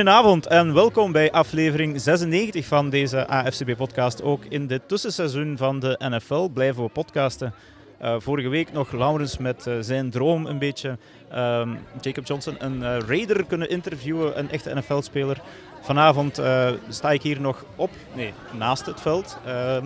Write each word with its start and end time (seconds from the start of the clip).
Goedenavond 0.00 0.46
en 0.46 0.74
welkom 0.74 1.12
bij 1.12 1.30
aflevering 1.30 2.00
96 2.00 2.66
van 2.66 2.90
deze 2.90 3.26
AFCB-podcast. 3.26 4.22
Ook 4.22 4.44
in 4.48 4.66
dit 4.66 4.80
tussenseizoen 4.86 5.56
van 5.56 5.80
de 5.80 5.98
NFL 5.98 6.48
blijven 6.48 6.82
we 6.82 6.88
podcasten. 6.88 7.54
Uh, 8.02 8.14
vorige 8.18 8.48
week 8.48 8.72
nog 8.72 8.92
Laurens 8.92 9.38
met 9.38 9.66
uh, 9.66 9.74
zijn 9.80 10.10
droom 10.10 10.46
een 10.46 10.58
beetje 10.58 10.98
um, 11.34 11.78
Jacob 12.00 12.26
Johnson, 12.26 12.54
een 12.58 12.76
uh, 12.80 12.96
Raider 13.06 13.44
kunnen 13.44 13.70
interviewen, 13.70 14.38
een 14.38 14.50
echte 14.50 14.74
NFL-speler. 14.74 15.40
Vanavond 15.80 16.40
sta 16.88 17.10
ik 17.10 17.22
hier 17.22 17.40
nog 17.40 17.64
op, 17.76 17.90
nee, 18.14 18.32
naast 18.58 18.86
het 18.86 19.00
veld. 19.00 19.38
Ehm, 19.46 19.84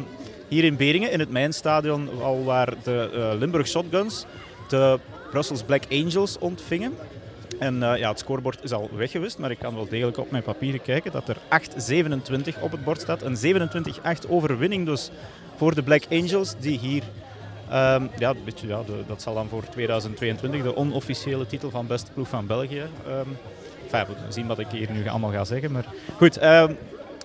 hier 0.48 0.64
in 0.64 0.76
Beringen, 0.76 1.10
in 1.10 1.20
het 1.20 1.30
Mijnstadion, 1.30 2.22
al 2.22 2.44
waar 2.44 2.74
de 2.82 3.34
Limburg 3.38 3.68
Shotguns 3.68 4.26
de 4.68 4.98
Brussels 5.30 5.62
Black 5.62 5.82
Angels 5.90 6.38
ontvingen. 6.38 6.94
En 7.64 7.74
uh, 7.74 7.96
ja, 7.96 8.08
het 8.08 8.18
scorebord 8.18 8.62
is 8.62 8.72
al 8.72 8.90
weggewist, 8.96 9.38
maar 9.38 9.50
ik 9.50 9.58
kan 9.58 9.74
wel 9.74 9.88
degelijk 9.88 10.18
op 10.18 10.30
mijn 10.30 10.42
papieren 10.42 10.82
kijken 10.82 11.12
dat 11.12 11.28
er 11.28 11.36
8-27 11.36 12.60
op 12.60 12.70
het 12.70 12.84
bord 12.84 13.00
staat. 13.00 13.22
Een 13.22 13.36
27-8 14.26 14.28
overwinning 14.28 14.86
dus 14.86 15.10
voor 15.56 15.74
de 15.74 15.82
Black 15.82 16.02
Angels, 16.10 16.54
die 16.58 16.78
hier... 16.78 17.02
Um, 17.72 18.10
ja, 18.18 18.34
beetje, 18.44 18.66
ja 18.66 18.82
dat 19.06 19.22
zal 19.22 19.34
dan 19.34 19.48
voor 19.48 19.62
2022 19.70 20.62
de 20.62 20.76
onofficiële 20.76 21.46
titel 21.46 21.70
van 21.70 21.86
beste 21.86 22.12
ploeg 22.12 22.28
van 22.28 22.46
België. 22.46 22.82
Um, 23.08 23.38
enfin, 23.90 24.14
we 24.26 24.32
zien 24.32 24.46
wat 24.46 24.58
ik 24.58 24.66
hier 24.70 24.90
nu 24.90 25.08
allemaal 25.08 25.30
ga 25.30 25.44
zeggen. 25.44 25.72
Maar 25.72 25.84
goed, 26.16 26.42
um, 26.44 26.76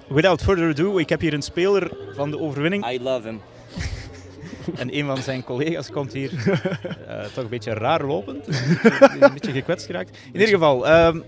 without 0.08 0.42
further 0.42 0.70
ado, 0.70 0.98
ik 0.98 1.10
heb 1.10 1.20
hier 1.20 1.34
een 1.34 1.42
speler 1.42 1.92
van 2.16 2.32
de 2.32 2.40
overwinning. 2.40 2.90
I 2.92 3.00
love 3.02 3.28
him. 3.28 3.42
En 4.82 4.98
een 4.98 5.06
van 5.06 5.18
zijn 5.18 5.44
collega's 5.44 5.92
komt 5.92 6.14
hier 6.14 6.32
uh, 6.34 7.22
toch 7.34 7.44
een 7.44 7.50
beetje 7.50 7.74
raar 7.74 8.06
lopend. 8.06 8.48
een 9.20 9.34
beetje 9.34 9.52
gekwetst 9.52 9.86
geraakt. 9.86 10.18
In 10.32 10.40
ieder 10.40 10.48
geval, 10.48 11.06
um, 11.06 11.24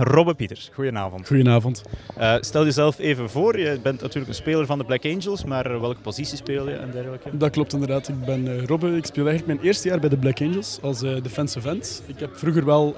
Robbe 0.00 0.34
Pieters, 0.34 0.70
goedenavond. 0.72 1.26
Goedenavond. 1.26 1.82
Uh, 2.18 2.34
stel 2.40 2.64
jezelf 2.64 2.98
even 2.98 3.30
voor. 3.30 3.58
Je 3.58 3.78
bent 3.82 4.00
natuurlijk 4.00 4.28
een 4.28 4.34
speler 4.34 4.66
van 4.66 4.78
de 4.78 4.84
Black 4.84 5.04
Angels, 5.04 5.44
maar 5.44 5.80
welke 5.80 6.00
positie 6.00 6.36
speel 6.36 6.68
je 6.68 6.74
en 6.74 6.90
dergelijke? 6.90 7.36
Dat 7.36 7.50
klopt 7.50 7.72
inderdaad. 7.72 8.08
Ik 8.08 8.24
ben 8.24 8.46
uh, 8.46 8.64
Robbe. 8.64 8.96
Ik 8.96 9.06
speel 9.06 9.26
eigenlijk 9.26 9.46
mijn 9.46 9.66
eerste 9.66 9.88
jaar 9.88 10.00
bij 10.00 10.08
de 10.08 10.16
Black 10.16 10.40
Angels 10.40 10.78
als 10.82 11.02
uh, 11.02 11.22
defensive 11.22 11.68
end. 11.68 12.02
Ik 12.06 12.18
heb 12.18 12.36
vroeger 12.36 12.64
wel 12.64 12.94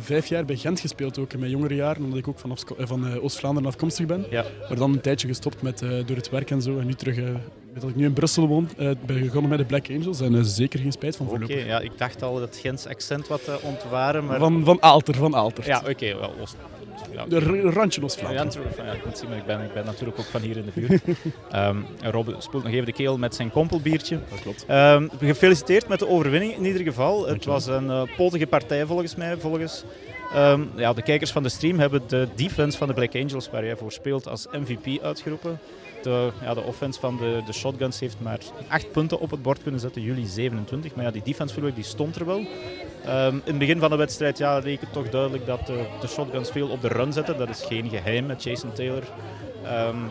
vijf 0.00 0.26
jaar 0.26 0.44
bij 0.44 0.56
Gent 0.56 0.80
gespeeld, 0.80 1.18
ook 1.18 1.32
in 1.32 1.38
mijn 1.38 1.50
jongere 1.50 1.74
jaren, 1.74 2.04
omdat 2.04 2.18
ik 2.18 2.28
ook 2.28 2.38
van, 2.38 2.58
van 2.78 3.20
Oost-Vlaanderen 3.20 3.68
afkomstig 3.68 4.06
ben. 4.06 4.26
Ja. 4.30 4.44
Maar 4.68 4.78
dan 4.78 4.92
een 4.92 5.00
tijdje 5.00 5.28
gestopt 5.28 5.62
met, 5.62 5.78
door 5.78 6.16
het 6.16 6.30
werk 6.30 6.50
en 6.50 6.62
zo 6.62 6.78
en 6.78 6.86
nu 6.86 6.94
terug 6.94 7.18
dat 7.80 7.90
ik 7.90 7.96
nu 7.96 8.04
in 8.04 8.12
Brussel 8.12 8.46
woon, 8.46 8.68
uh, 8.78 8.90
ben 9.06 9.20
begonnen 9.20 9.50
met 9.50 9.58
de 9.58 9.64
Black 9.64 9.90
Angels 9.90 10.20
en 10.20 10.34
uh, 10.34 10.40
zeker 10.42 10.78
geen 10.78 10.92
spijt 10.92 11.16
van 11.16 11.28
voorlopig. 11.28 11.56
Oké, 11.56 11.66
ja, 11.66 11.80
ik 11.80 11.98
dacht 11.98 12.22
al 12.22 12.38
dat 12.38 12.58
Gens 12.62 12.86
accent 12.86 13.28
wat 13.28 13.40
uh, 13.48 13.54
ontwaren. 13.62 14.26
Maar... 14.26 14.38
Van, 14.38 14.64
van 14.64 14.82
Aalter, 14.82 15.14
van 15.14 15.36
Aalter. 15.36 15.66
Ja, 15.66 15.78
oké, 15.78 15.90
okay, 15.90 16.14
wel 16.26 16.40
Oost. 16.40 16.56
Ja, 17.12 17.24
de 17.26 17.60
randje 17.60 18.02
Oost-Vlaanderen. 18.02 18.66
Ja, 18.76 18.92
ik 18.92 19.04
moet 19.04 19.18
zien, 19.18 19.28
maar 19.28 19.38
ik 19.38 19.46
ben, 19.46 19.60
ik 19.60 19.72
ben 19.72 19.84
natuurlijk 19.84 20.18
ook 20.18 20.24
van 20.24 20.40
hier 20.40 20.56
in 20.56 20.64
de 20.64 20.80
buurt. 20.80 21.02
um, 21.54 21.86
Rob 22.12 22.28
spoelt 22.38 22.62
nog 22.62 22.72
even 22.72 22.86
de 22.86 22.92
keel 22.92 23.18
met 23.18 23.34
zijn 23.34 23.50
kompelbiertje. 23.50 24.18
Dat 24.30 24.40
klopt. 24.40 24.66
Um, 24.70 25.10
gefeliciteerd 25.18 25.88
met 25.88 25.98
de 25.98 26.08
overwinning 26.08 26.56
in 26.56 26.64
ieder 26.64 26.82
geval. 26.82 27.26
Het 27.26 27.44
was 27.44 27.66
een 27.66 27.86
uh, 27.86 28.02
potige 28.16 28.46
partij 28.46 28.86
volgens 28.86 29.14
mij, 29.14 29.36
volgens... 29.36 29.84
Um, 30.36 30.70
ja, 30.76 30.92
de 30.92 31.02
kijkers 31.02 31.32
van 31.32 31.42
de 31.42 31.48
stream 31.48 31.78
hebben 31.78 32.02
de 32.06 32.28
defense 32.34 32.78
van 32.78 32.88
de 32.88 32.94
Black 32.94 33.14
Angels, 33.14 33.50
waar 33.50 33.64
jij 33.64 33.76
voor 33.76 33.92
speelt, 33.92 34.28
als 34.28 34.46
MVP 34.52 35.02
uitgeroepen 35.02 35.58
de, 36.04 36.30
ja, 36.42 36.54
de 36.54 36.62
offense 36.62 37.00
van 37.00 37.16
de, 37.16 37.42
de 37.46 37.52
shotguns 37.52 38.00
heeft 38.00 38.16
maar 38.18 38.38
8 38.68 38.92
punten 38.92 39.20
op 39.20 39.30
het 39.30 39.42
bord 39.42 39.62
kunnen 39.62 39.80
zetten, 39.80 40.02
jullie 40.02 40.26
27. 40.26 40.94
Maar 40.94 41.04
ja, 41.04 41.10
die 41.10 41.22
defense 41.24 41.72
die 41.74 41.84
stond 41.84 42.16
er 42.16 42.26
wel. 42.26 42.46
Um, 43.08 43.34
in 43.34 43.42
het 43.44 43.58
begin 43.58 43.78
van 43.78 43.90
de 43.90 43.96
wedstrijd 43.96 44.38
ja, 44.38 44.58
leek 44.58 44.80
het 44.80 44.92
toch 44.92 45.08
duidelijk 45.08 45.46
dat 45.46 45.66
de, 45.66 45.84
de 46.00 46.06
shotguns 46.06 46.50
veel 46.50 46.68
op 46.68 46.80
de 46.80 46.88
run 46.88 47.12
zetten. 47.12 47.38
Dat 47.38 47.48
is 47.48 47.64
geen 47.64 47.88
geheim 47.88 48.26
met 48.26 48.42
Jason 48.42 48.72
Taylor. 48.72 49.02
Um, 49.88 50.10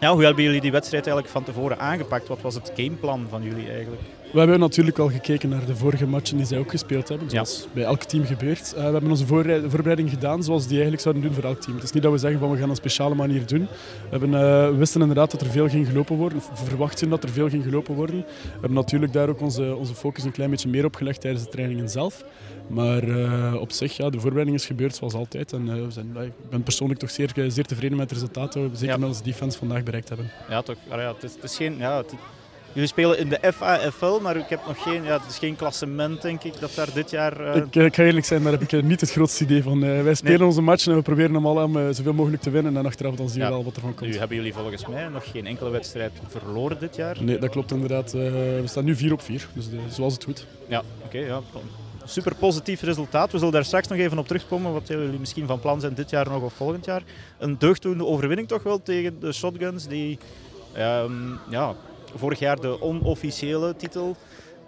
ja, 0.00 0.12
hoe 0.12 0.24
hebben 0.24 0.44
jullie 0.44 0.60
die 0.60 0.72
wedstrijd 0.72 1.06
eigenlijk 1.06 1.34
van 1.34 1.44
tevoren 1.44 1.78
aangepakt? 1.78 2.28
Wat 2.28 2.40
was 2.40 2.54
het 2.54 2.72
gameplan 2.76 3.26
van 3.28 3.42
jullie 3.42 3.70
eigenlijk? 3.70 4.02
We 4.32 4.38
hebben 4.38 4.60
natuurlijk 4.60 4.98
al 4.98 5.08
gekeken 5.08 5.48
naar 5.48 5.66
de 5.66 5.76
vorige 5.76 6.06
matchen 6.06 6.36
die 6.36 6.46
zij 6.46 6.58
ook 6.58 6.70
gespeeld 6.70 7.08
hebben, 7.08 7.30
zoals 7.30 7.66
bij 7.72 7.82
elk 7.82 8.02
team 8.02 8.24
gebeurt. 8.24 8.72
Uh, 8.76 8.84
we 8.84 8.90
hebben 8.92 9.10
onze 9.10 9.26
voorbereiding 9.26 10.10
gedaan 10.10 10.42
zoals 10.42 10.62
die 10.62 10.72
eigenlijk 10.72 11.02
zouden 11.02 11.22
doen 11.22 11.32
voor 11.32 11.44
elk 11.44 11.60
team. 11.60 11.74
Het 11.74 11.84
is 11.84 11.92
niet 11.92 12.02
dat 12.02 12.12
we 12.12 12.18
zeggen 12.18 12.40
van 12.40 12.50
we 12.50 12.56
gaan 12.56 12.70
een 12.70 12.76
speciale 12.76 13.14
manier 13.14 13.46
doen. 13.46 13.60
We, 13.60 13.68
hebben, 14.10 14.28
uh, 14.28 14.68
we 14.68 14.74
wisten 14.76 15.00
inderdaad 15.00 15.30
dat 15.30 15.40
er 15.40 15.46
veel 15.46 15.68
ging 15.68 15.86
gelopen 15.86 16.16
worden, 16.16 16.38
of 16.38 16.50
verwachten 16.54 17.08
dat 17.08 17.22
er 17.22 17.28
veel 17.28 17.48
ging 17.48 17.62
gelopen 17.62 17.94
worden. 17.94 18.16
We 18.16 18.50
hebben 18.52 18.72
natuurlijk 18.72 19.12
daar 19.12 19.28
ook 19.28 19.40
onze, 19.40 19.76
onze 19.76 19.94
focus 19.94 20.24
een 20.24 20.32
klein 20.32 20.50
beetje 20.50 20.68
meer 20.68 20.84
op 20.84 20.96
gelegd 20.96 21.20
tijdens 21.20 21.44
de 21.44 21.50
trainingen 21.50 21.88
zelf. 21.88 22.24
Maar 22.66 23.04
uh, 23.04 23.54
op 23.60 23.72
zich, 23.72 23.96
ja, 23.96 24.10
de 24.10 24.20
voorbereiding 24.20 24.58
is 24.58 24.66
gebeurd 24.66 24.94
zoals 24.94 25.14
altijd. 25.14 25.52
En 25.52 25.84
we 25.84 25.90
zijn, 25.90 26.16
ik 26.16 26.50
ben 26.50 26.62
persoonlijk 26.62 27.00
toch 27.00 27.10
zeer, 27.10 27.32
zeer 27.48 27.66
tevreden 27.66 27.96
met 27.96 28.10
het 28.10 28.18
resultaat 28.18 28.52
dat 28.52 28.62
we 28.62 28.76
zeker 28.76 28.94
ja. 28.94 28.96
met 28.96 29.08
onze 29.08 29.22
defense 29.22 29.58
vandaag 29.58 29.82
bereikt 29.82 30.08
hebben. 30.08 30.30
Ja, 30.48 30.62
toch. 30.62 30.76
Ja, 30.88 30.98
het, 30.98 31.22
is, 31.22 31.34
het 31.34 31.44
is 31.44 31.56
geen... 31.56 31.76
Ja, 31.78 31.96
het, 31.96 32.14
Jullie 32.72 32.88
spelen 32.88 33.18
in 33.18 33.28
de 33.28 33.52
FAFL, 33.52 34.20
maar 34.20 34.36
ik 34.36 34.48
heb 34.48 34.60
nog 34.66 34.82
geen, 34.82 35.02
ja, 35.04 35.12
het 35.12 35.30
is 35.30 35.38
geen 35.38 35.56
klassement, 35.56 36.22
denk 36.22 36.42
ik, 36.42 36.60
dat 36.60 36.74
daar 36.74 36.88
dit 36.94 37.10
jaar... 37.10 37.40
Uh... 37.40 37.56
Ik, 37.56 37.74
ik, 37.74 37.94
ga 37.94 38.02
eerlijk 38.02 38.26
zijn, 38.26 38.42
daar 38.42 38.52
heb 38.52 38.62
ik 38.62 38.82
niet 38.82 39.00
het 39.00 39.10
grootste 39.10 39.44
idee 39.44 39.62
van. 39.62 39.84
Uh, 39.84 40.02
wij 40.02 40.14
spelen 40.14 40.46
onze 40.46 40.60
matchen 40.60 40.90
en 40.90 40.98
we 40.98 41.02
proberen 41.02 41.34
hem 41.34 41.46
al 41.46 41.64
om 41.64 41.76
uh, 41.76 41.86
zoveel 41.90 42.12
mogelijk 42.12 42.42
te 42.42 42.50
winnen. 42.50 42.76
En 42.76 42.86
achteraf 42.86 43.14
dan 43.14 43.28
zien 43.28 43.38
we 43.38 43.44
ja. 43.44 43.50
wel 43.50 43.64
wat 43.64 43.76
er 43.76 43.80
van 43.80 43.94
komt. 43.94 44.10
Nu 44.10 44.18
hebben 44.18 44.36
jullie 44.36 44.54
volgens 44.54 44.86
mij 44.86 45.08
nog 45.08 45.30
geen 45.30 45.46
enkele 45.46 45.70
wedstrijd 45.70 46.12
verloren 46.28 46.78
dit 46.80 46.96
jaar. 46.96 47.16
Nee, 47.20 47.38
dat 47.38 47.50
klopt 47.50 47.70
inderdaad. 47.70 48.12
we 48.12 48.62
staan 48.64 48.84
nu 48.84 48.96
4 48.96 49.12
op 49.12 49.22
4, 49.22 49.48
dus 49.54 49.68
zoals 49.88 50.14
het 50.14 50.24
goed. 50.24 50.46
Ja, 50.68 50.78
oké. 51.04 51.16
Okay, 51.16 51.26
ja. 51.26 51.40
Super 52.04 52.34
positief 52.34 52.82
resultaat. 52.82 53.32
We 53.32 53.38
zullen 53.38 53.52
daar 53.52 53.64
straks 53.64 53.88
nog 53.88 53.98
even 53.98 54.18
op 54.18 54.26
terugkomen, 54.26 54.72
wat 54.72 54.88
jullie 54.88 55.18
misschien 55.18 55.46
van 55.46 55.60
plan 55.60 55.80
zijn 55.80 55.94
dit 55.94 56.10
jaar 56.10 56.28
nog 56.28 56.42
of 56.42 56.52
volgend 56.52 56.84
jaar. 56.84 57.02
Een 57.38 57.58
deugddoende 57.58 58.06
overwinning 58.06 58.48
toch 58.48 58.62
wel 58.62 58.82
tegen 58.82 59.20
de 59.20 59.32
Shotguns, 59.32 59.86
die... 59.86 60.18
Um, 60.78 61.38
ja, 61.50 61.74
vorig 62.14 62.38
jaar 62.38 62.60
de 62.60 62.82
onofficiële 62.82 63.76
titel 63.76 64.16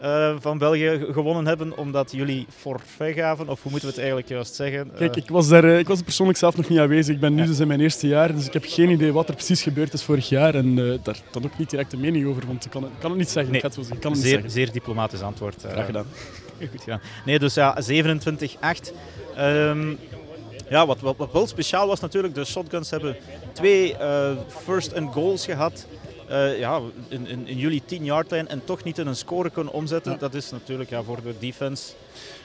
uh, 0.02 0.34
van 0.38 0.58
België 0.58 1.06
gewonnen 1.10 1.46
hebben, 1.46 1.76
omdat 1.76 2.12
jullie 2.12 2.46
forfait 2.56 3.16
gaven? 3.16 3.48
Of 3.48 3.62
hoe 3.62 3.70
moeten 3.70 3.88
we 3.88 3.94
het 3.94 4.04
eigenlijk 4.04 4.28
juist 4.28 4.54
zeggen? 4.54 4.90
Kijk, 4.96 5.16
ik 5.16 5.28
was, 5.28 5.48
daar, 5.48 5.64
ik 5.64 5.88
was 5.88 5.98
er 5.98 6.04
persoonlijk 6.04 6.38
zelf 6.38 6.56
nog 6.56 6.68
niet 6.68 6.78
aanwezig. 6.78 7.14
Ik 7.14 7.20
ben 7.20 7.34
nu 7.34 7.46
dus 7.46 7.58
in 7.58 7.68
mijn 7.68 7.80
eerste 7.80 8.06
jaar, 8.06 8.34
dus 8.34 8.46
ik 8.46 8.52
heb 8.52 8.64
geen 8.66 8.90
idee 8.90 9.12
wat 9.12 9.28
er 9.28 9.34
precies 9.34 9.62
gebeurd 9.62 9.92
is 9.92 10.02
vorig 10.02 10.28
jaar. 10.28 10.54
En 10.54 10.78
uh, 10.78 10.98
daar 11.02 11.20
dan 11.30 11.44
ook 11.44 11.58
niet 11.58 11.70
direct 11.70 11.92
een 11.92 12.00
mening 12.00 12.26
over, 12.26 12.46
want 12.46 12.64
ik 12.64 12.70
kan 12.70 12.82
het, 12.82 12.92
kan 12.98 13.10
het 13.10 13.18
niet 13.18 13.30
zeggen. 13.30 13.52
Nee, 13.52 13.62
ik 13.62 13.66
het 13.66 13.74
zo 13.74 13.82
kan 13.82 13.92
het 13.92 14.02
zeer, 14.02 14.12
niet 14.12 14.22
zeggen. 14.22 14.50
zeer 14.50 14.72
diplomatisch 14.72 15.22
antwoord. 15.22 15.64
Graag 15.68 15.86
gedaan. 15.86 16.06
Goed 16.70 16.82
gedaan. 16.82 17.00
Nee, 17.24 17.38
dus 17.38 17.54
ja, 17.54 17.76
27-8. 17.82 17.86
Um, 19.38 19.98
ja, 20.68 20.86
wat, 20.86 21.00
wat, 21.00 21.16
wat, 21.16 21.32
wel 21.32 21.46
speciaal 21.46 21.86
was 21.86 22.00
natuurlijk, 22.00 22.34
de 22.34 22.44
Shotguns 22.44 22.90
hebben 22.90 23.16
twee 23.52 23.96
first 24.64 24.94
and 24.94 25.12
goals 25.12 25.44
gehad. 25.44 25.86
Uh, 26.30 26.58
ja, 26.58 26.80
in, 27.08 27.26
in, 27.26 27.46
in 27.46 27.58
jullie 27.58 27.82
10-yard 27.82 28.30
lijn 28.30 28.48
en 28.48 28.64
toch 28.64 28.84
niet 28.84 28.98
in 28.98 29.06
een 29.06 29.16
score 29.16 29.50
kunnen 29.50 29.72
omzetten, 29.72 30.12
ja. 30.12 30.18
dat 30.18 30.34
is 30.34 30.50
natuurlijk 30.50 30.90
ja, 30.90 31.02
voor 31.02 31.22
de 31.22 31.34
defense 31.38 31.92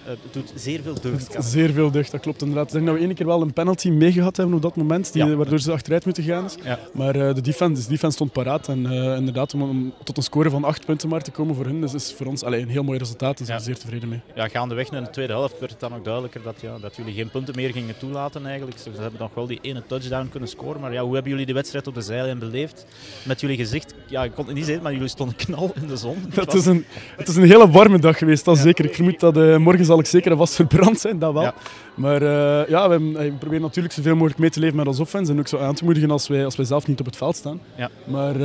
uh, 0.08 0.14
doet 0.32 0.52
zeer 0.56 0.82
veel 0.82 1.02
deugd. 1.02 1.36
Zeer 1.40 1.72
veel 1.72 1.92
deugd, 1.92 2.12
dat 2.12 2.22
klopt 2.22 2.42
inderdaad. 2.42 2.68
Ik 2.68 2.74
denk 2.74 2.86
dat 2.86 2.96
we 2.96 3.02
één 3.02 3.14
keer 3.14 3.26
wel 3.26 3.42
een 3.42 3.54
penalty 3.54 3.90
meegehad 3.90 4.38
hebben 4.38 4.56
op 4.56 4.62
dat 4.62 4.76
moment, 4.76 5.14
die, 5.14 5.26
ja. 5.26 5.36
waardoor 5.36 5.60
ze 5.60 5.72
achteruit 5.72 6.06
moeten 6.06 6.24
gaan. 6.24 6.50
Ja. 6.64 6.80
Maar 6.94 7.16
uh, 7.16 7.34
de, 7.34 7.42
defense, 7.42 7.82
de 7.82 7.90
defense 7.90 8.16
stond 8.16 8.32
paraat. 8.32 8.68
En 8.68 8.80
uh, 8.86 9.16
inderdaad, 9.16 9.54
om, 9.54 9.62
om, 9.62 9.94
tot 10.04 10.18
een 10.18 10.24
score 10.24 10.50
van 10.50 10.64
acht 10.64 10.86
punten 10.86 11.10
maar 11.10 11.22
te 11.22 11.32
komen 11.32 11.56
voor 11.56 11.66
hun, 11.66 11.82
dus 11.82 11.94
is 11.94 12.14
voor 12.18 12.26
ons 12.26 12.44
allee, 12.44 12.62
een 12.62 12.70
heel 12.70 12.84
mooi 12.84 13.00
resultaat. 13.00 13.38
Daar 13.38 13.48
zijn 13.48 13.60
we 13.60 13.64
zeer 13.64 13.78
tevreden 13.78 14.10
mee. 14.10 14.22
Ja, 14.36 14.48
gaandeweg 14.48 14.92
in 14.92 15.04
de 15.04 15.10
tweede 15.10 15.34
helft 15.34 15.60
werd 15.60 15.72
het 15.72 15.80
dan 15.80 15.96
ook 15.96 16.04
duidelijker 16.04 16.42
dat, 16.42 16.56
ja, 16.62 16.78
dat 16.78 16.96
jullie 16.96 17.14
geen 17.14 17.30
punten 17.30 17.56
meer 17.56 17.72
gingen 17.72 17.98
toelaten 17.98 18.46
eigenlijk. 18.46 18.78
Ze 18.78 18.90
hebben 19.02 19.20
nog 19.20 19.34
wel 19.34 19.48
die 19.48 19.60
ene 19.62 19.84
touchdown 19.88 20.28
kunnen 20.30 20.50
scoren. 20.50 20.82
Maar 20.82 20.94
ja, 20.94 21.02
hoe 21.02 21.14
hebben 21.14 21.32
jullie 21.32 21.46
de 21.46 21.54
wedstrijd 21.54 21.88
op 21.88 21.96
de 21.96 22.02
zijlijn 22.02 22.40
beleefd? 22.40 22.86
Met 23.24 23.42
jullie 23.42 23.58
gezicht, 23.58 23.94
ja, 24.08 24.24
ik 24.24 24.32
kon 24.34 24.46
het 24.46 24.56
niet 24.56 24.66
zeggen, 24.66 24.84
maar 24.84 24.94
jullie 24.94 25.08
stonden 25.08 25.36
knal 25.36 25.72
in 25.82 25.88
de 25.88 25.98
zon. 25.98 26.18
Het, 26.40 26.54
is 26.54 26.66
een, 26.66 26.86
het 27.18 27.28
is 27.28 27.36
een 27.36 27.44
hele 27.44 27.70
warme 27.70 28.00
dag 28.00 28.18
geweest, 28.18 28.46
dat 28.46 28.58
zeker. 28.58 28.86
Ik 28.86 28.96
vermoed 28.96 29.20
dat 29.20 29.36
morgen 29.60 29.86
zal 29.86 30.00
ik 30.00 30.06
zeker 30.06 30.38
vast 30.38 30.56
verbrand 30.56 31.00
zijn, 31.00 31.20
dat 31.20 31.34
wel. 31.34 31.42
Ja. 31.42 31.54
Maar 31.96 32.22
uh, 32.22 32.70
ja, 32.70 32.90
we, 32.90 33.12
we, 33.12 33.34
proberen 33.40 33.62
natuurlijk 33.62 33.94
zoveel 33.94 34.16
mogelijk 34.16 34.40
mee 34.40 34.50
te 34.50 34.60
leven 34.60 34.76
met 34.76 34.88
ons 34.88 35.00
offense 35.00 35.32
en 35.32 35.40
ook 35.40 35.48
zo 35.48 35.58
aan 35.58 35.74
te 35.76 35.84
moedigen 35.84 36.12
als 36.12 36.28
wij, 36.28 36.46
als 36.46 36.56
wij 36.56 36.66
zelf 36.66 36.88
niet 36.88 37.00
op 37.00 37.06
het 37.06 37.18
veld 37.18 37.36
staan. 37.36 37.62
Ja. 37.76 37.90
Maar 38.04 38.40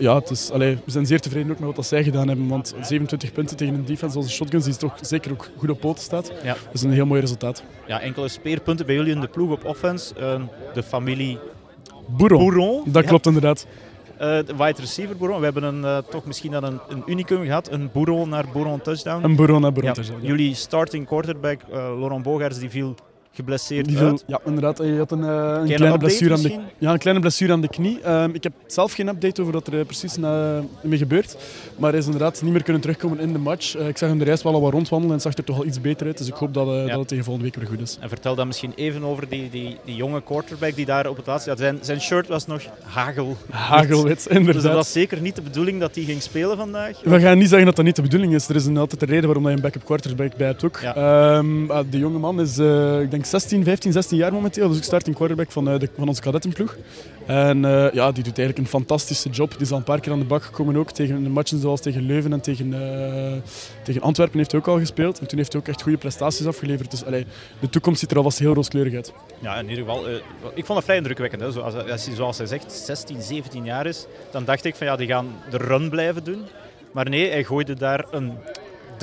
ja, 0.00 0.14
het 0.14 0.30
is, 0.30 0.50
allee, 0.50 0.78
we 0.84 0.90
zijn 0.90 1.06
zeer 1.06 1.20
tevreden 1.20 1.50
ook 1.50 1.58
met 1.58 1.76
wat 1.76 1.86
zij 1.86 2.04
gedaan 2.04 2.28
hebben, 2.28 2.48
want 2.48 2.74
27 2.80 3.32
punten 3.32 3.56
tegen 3.56 3.74
een 3.74 3.84
defense 3.84 4.12
zoals 4.12 4.26
de 4.26 4.32
Shotguns, 4.32 4.64
die 4.64 4.76
toch 4.76 4.98
zeker 5.00 5.32
ook 5.32 5.50
goed 5.56 5.70
op 5.70 5.80
poten 5.80 6.02
staat. 6.02 6.32
Ja. 6.42 6.56
Dat 6.64 6.74
is 6.74 6.82
een 6.82 6.92
heel 6.92 7.06
mooi 7.06 7.20
resultaat. 7.20 7.62
Ja, 7.86 8.00
enkele 8.00 8.28
speerpunten 8.28 8.86
bij 8.86 8.94
jullie 8.94 9.14
in 9.14 9.20
de 9.20 9.28
ploeg 9.28 9.50
op 9.50 9.64
offense. 9.64 10.14
Uh, 10.20 10.34
de 10.74 10.82
familie. 10.82 11.38
Boeron. 12.06 12.82
Dat 12.86 13.04
klopt 13.04 13.26
inderdaad. 13.26 13.66
Uh, 14.22 14.28
de 14.28 14.56
wide 14.56 14.80
receiver 14.80 15.16
Boeron. 15.16 15.38
We 15.38 15.44
hebben 15.44 15.62
een, 15.62 15.80
uh, 15.80 15.98
toch 15.98 16.24
misschien 16.24 16.50
dan 16.50 16.64
een, 16.64 16.80
een 16.88 17.02
unicum 17.06 17.44
gehad. 17.44 17.70
Een 17.70 17.90
Boeron 17.92 18.28
naar 18.28 18.44
Boeron 18.52 18.80
touchdown. 18.80 19.24
Een 19.24 19.36
Boeron 19.36 19.60
naar 19.60 19.72
Boeron 19.72 19.92
touchdown. 19.92 20.26
Jullie 20.26 20.54
starting 20.54 21.06
quarterback, 21.06 21.60
uh, 21.62 21.74
Laurent 21.74 22.22
Bogaerts, 22.22 22.58
die 22.58 22.70
viel 22.70 22.94
geblesseerd 23.34 23.86
Die 23.86 23.96
viel- 23.96 24.06
uit. 24.06 24.24
ja, 24.26 24.40
inderdaad. 24.44 24.78
Hij 24.78 24.90
had 24.90 25.10
een, 25.12 25.22
eh, 25.24 25.52
een 25.60 25.74
Kleine 25.74 25.98
blessure 25.98 26.34
aan 26.34 26.42
de, 26.42 26.58
ja, 26.78 26.92
een 26.92 26.98
kleine 26.98 27.20
blessure 27.22 27.52
aan 27.52 27.60
de 27.60 27.68
knie. 27.68 28.00
Ehm, 28.00 28.30
ik 28.32 28.42
heb 28.42 28.52
zelf 28.66 28.92
geen 28.92 29.08
update 29.08 29.40
over 29.40 29.52
wat 29.52 29.66
er 29.66 29.78
eh, 29.78 29.84
precies 29.84 30.16
na, 30.16 30.62
mee 30.82 30.98
gebeurt. 30.98 31.36
Maar 31.76 31.90
hij 31.90 31.98
is 31.98 32.04
inderdaad 32.04 32.42
niet 32.42 32.52
meer 32.52 32.62
kunnen 32.62 32.82
terugkomen 32.82 33.18
in 33.18 33.32
de 33.32 33.38
match. 33.38 33.76
Eh, 33.76 33.88
ik 33.88 33.98
zag 33.98 34.08
hem 34.08 34.18
de 34.18 34.24
reis 34.24 34.42
wel 34.42 34.54
al 34.54 34.60
wat 34.60 34.72
rondwandelen 34.72 35.16
en 35.16 35.22
het 35.22 35.34
zag 35.34 35.36
er 35.36 35.44
toch 35.44 35.56
al 35.58 35.66
iets 35.66 35.80
beter 35.80 36.06
uit. 36.06 36.18
Dus 36.18 36.26
ik 36.28 36.34
hoop 36.34 36.54
dat, 36.54 36.66
eh, 36.68 36.86
dat 36.86 36.98
het 36.98 37.08
tegen 37.08 37.24
volgende 37.24 37.50
week 37.50 37.58
weer 37.60 37.68
goed 37.76 37.80
is. 37.88 37.98
En 38.00 38.08
vertel 38.08 38.34
dan 38.34 38.46
misschien 38.46 38.72
even 38.74 39.02
over 39.04 39.28
die, 39.28 39.50
die, 39.50 39.76
die 39.84 39.94
jonge 39.94 40.22
quarterback 40.22 40.74
die 40.74 40.86
daar 40.86 41.06
op 41.08 41.16
het 41.16 41.26
laatste... 41.26 41.50
Ja, 41.50 41.56
zijn, 41.56 41.78
zijn 41.80 42.00
shirt 42.00 42.28
was 42.28 42.46
nog 42.46 42.62
hagel. 42.82 43.36
Hagelwit, 43.50 44.24
Dus 44.28 44.36
inderdaad. 44.36 44.62
dat 44.62 44.72
was 44.74 44.92
zeker 44.92 45.20
niet 45.20 45.34
de 45.36 45.42
bedoeling 45.42 45.80
dat 45.80 45.94
hij 45.94 46.04
ging 46.04 46.22
spelen 46.22 46.56
vandaag. 46.56 47.00
We 47.04 47.20
gaan 47.20 47.38
niet 47.38 47.48
zeggen 47.48 47.66
dat 47.66 47.76
dat 47.76 47.84
niet 47.84 47.96
de 47.96 48.02
bedoeling 48.02 48.34
is. 48.34 48.48
Er 48.48 48.56
is 48.56 48.66
een, 48.66 48.76
altijd 48.76 49.02
een 49.02 49.08
reden 49.08 49.24
waarom 49.24 49.48
je 49.48 49.54
een 49.54 49.60
backup 49.60 49.84
quarterback 49.84 50.36
bij 50.36 50.46
hebt 50.46 50.64
ook. 50.64 50.78
Ja. 50.82 50.94
Ehm, 50.94 51.70
ah, 51.70 51.84
de 51.90 51.98
jonge 51.98 52.18
man 52.18 52.40
is, 52.40 52.58
eh, 52.58 53.00
ik 53.00 53.10
denk 53.10 53.21
16, 53.26 53.64
15, 53.64 53.92
16 53.92 54.18
jaar 54.18 54.32
momenteel. 54.32 54.68
Dus 54.68 54.76
ik 54.76 54.82
starting 54.82 55.16
quarterback 55.16 55.50
van, 55.50 55.68
eh, 55.68 55.78
de, 55.78 55.88
van 55.96 56.08
onze 56.08 56.20
kadettenploeg. 56.20 56.76
En 57.26 57.64
eh, 57.64 57.92
ja, 57.92 58.12
die 58.12 58.24
doet 58.24 58.38
eigenlijk 58.38 58.58
een 58.58 58.78
fantastische 58.78 59.28
job. 59.28 59.50
Die 59.50 59.60
is 59.60 59.70
al 59.70 59.76
een 59.76 59.84
paar 59.84 60.00
keer 60.00 60.12
aan 60.12 60.18
de 60.18 60.24
bak 60.24 60.42
gekomen 60.42 60.76
ook. 60.76 60.90
Tegen 60.90 61.22
de 61.22 61.28
matchen 61.28 61.58
zoals 61.58 61.80
tegen 61.80 62.02
Leuven 62.02 62.32
en 62.32 62.40
tegen, 62.40 62.72
eh, 62.74 63.32
tegen 63.84 64.02
Antwerpen 64.02 64.38
heeft 64.38 64.50
hij 64.50 64.60
ook 64.60 64.68
al 64.68 64.78
gespeeld. 64.78 65.18
En 65.18 65.26
toen 65.26 65.38
heeft 65.38 65.52
hij 65.52 65.60
ook 65.60 65.68
echt 65.68 65.82
goede 65.82 65.98
prestaties 65.98 66.46
afgeleverd. 66.46 66.90
Dus 66.90 67.04
allee, 67.04 67.26
de 67.60 67.68
toekomst 67.68 68.00
ziet 68.00 68.10
er 68.10 68.16
alvast 68.16 68.38
heel 68.38 68.54
rooskleurig 68.54 68.94
uit. 68.94 69.12
Ja, 69.38 69.56
in 69.56 69.68
ieder 69.68 69.84
geval. 69.84 70.08
ik 70.54 70.64
vond 70.64 70.78
het 70.78 70.84
vrij 70.84 70.96
indrukwekkend. 70.96 71.42
Hè. 71.42 71.52
Zo, 71.52 71.60
als, 71.60 71.74
als 71.74 72.06
hij, 72.06 72.14
zoals 72.14 72.38
hij 72.38 72.46
zegt, 72.46 72.72
16, 72.72 73.22
17 73.22 73.64
jaar 73.64 73.86
is, 73.86 74.06
dan 74.30 74.44
dacht 74.44 74.64
ik 74.64 74.74
van 74.74 74.86
ja, 74.86 74.96
die 74.96 75.06
gaan 75.06 75.26
de 75.50 75.56
run 75.56 75.90
blijven 75.90 76.24
doen. 76.24 76.42
Maar 76.92 77.08
nee, 77.08 77.30
hij 77.30 77.44
gooide 77.44 77.74
daar 77.74 78.04
een 78.10 78.32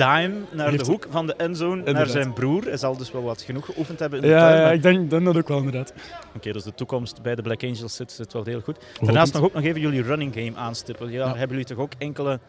dime 0.04 0.34
naar 0.50 0.76
de 0.76 0.84
hoek 0.84 1.06
van 1.10 1.26
de 1.26 1.34
endzone 1.34 1.92
naar 1.92 2.06
zijn 2.06 2.32
broer. 2.32 2.64
Hij 2.64 2.76
zal 2.76 2.96
dus 2.96 3.12
wel 3.12 3.22
wat 3.22 3.42
genoeg 3.42 3.64
geoefend 3.64 3.98
hebben 3.98 4.18
in 4.18 4.24
de 4.24 4.30
Ja, 4.30 4.38
tuin. 4.40 4.60
ja 4.60 4.70
ik 4.70 4.82
denk, 4.82 5.10
denk 5.10 5.24
dat 5.24 5.36
ook 5.36 5.48
wel 5.48 5.56
inderdaad. 5.58 5.92
Oké, 6.36 6.52
dus 6.52 6.62
de 6.62 6.74
toekomst 6.74 7.22
bij 7.22 7.34
de 7.34 7.42
Black 7.42 7.62
Angels 7.64 7.96
zit, 7.96 8.12
zit 8.12 8.32
wel 8.32 8.44
heel 8.44 8.60
goed. 8.60 8.78
Daarnaast 9.00 9.32
nog 9.32 9.42
ook 9.42 9.52
nog 9.52 9.62
even 9.64 9.80
jullie 9.80 10.02
running 10.02 10.34
game 10.34 10.56
aanstippen. 10.56 11.10
Ja. 11.10 11.28
Hebben 11.28 11.48
jullie 11.48 11.64
toch 11.64 11.78
ook 11.78 11.92
enkele 11.98 12.40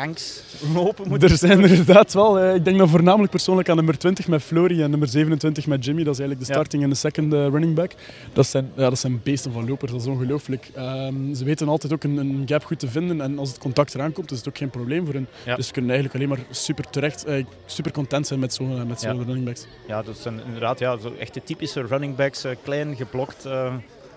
tanks 0.00 0.42
lopen 0.74 1.04
moeten? 1.08 1.28
Er 1.30 1.36
zijn 1.36 1.62
er 1.62 1.70
inderdaad 1.70 2.12
wel. 2.12 2.38
eh, 2.40 2.54
Ik 2.54 2.64
denk 2.64 2.78
dan 2.78 2.88
voornamelijk 2.88 3.30
persoonlijk 3.30 3.68
aan 3.68 3.76
nummer 3.76 3.98
20 3.98 4.28
met 4.28 4.42
Flory 4.42 4.82
en 4.82 4.90
nummer 4.90 5.08
27 5.08 5.66
met 5.66 5.84
Jimmy. 5.84 6.04
Dat 6.04 6.12
is 6.14 6.18
eigenlijk 6.20 6.48
de 6.48 6.54
starting 6.54 6.82
en 6.82 6.88
de 6.90 6.96
second 6.96 7.32
eh, 7.32 7.38
running 7.46 7.74
back. 7.74 7.92
Dat 8.32 8.46
zijn, 8.46 8.70
ja, 8.74 8.88
dat 8.88 8.98
zijn 8.98 9.20
beesten 9.22 9.52
van 9.52 9.68
lopers, 9.68 9.92
dat 9.92 10.00
is 10.00 10.06
ongelooflijk. 10.06 10.70
Ehm, 10.74 11.34
ze 11.34 11.44
weten 11.44 11.68
altijd 11.68 11.92
ook 11.92 12.04
een, 12.04 12.16
een 12.16 12.42
gap 12.46 12.64
goed 12.64 12.78
te 12.78 12.88
vinden 12.88 13.20
en 13.20 13.38
als 13.38 13.48
het 13.48 13.58
contact 13.58 13.94
eraan 13.94 14.12
komt, 14.12 14.30
is 14.30 14.38
het 14.38 14.48
ook 14.48 14.58
geen 14.58 14.70
probleem 14.70 15.04
voor 15.04 15.14
hen. 15.14 15.26
Ja. 15.46 15.56
Dus 15.56 15.66
ze 15.66 15.72
kunnen 15.72 15.90
eigenlijk 15.90 16.24
alleen 16.24 16.36
maar 16.38 16.46
super 16.56 16.84
terecht, 16.90 17.24
eh, 17.24 17.44
super 17.66 17.92
content 17.92 18.26
zijn 18.26 18.40
met 18.40 18.54
zo'n 18.54 18.78
eh, 18.78 18.84
met 18.84 19.00
zo'n 19.00 19.16
Ja. 19.18 19.22
running 19.24 19.44
backs. 19.44 19.66
Ja, 19.88 20.02
dat 20.02 20.16
zijn 20.18 20.40
inderdaad 20.46 20.78
ja, 20.78 20.98
zo 20.98 21.14
echt 21.18 21.34
de 21.34 21.42
typische 21.44 21.82
running 21.86 22.16
backs. 22.16 22.44
klein, 22.62 22.96
geblokt, 22.96 23.46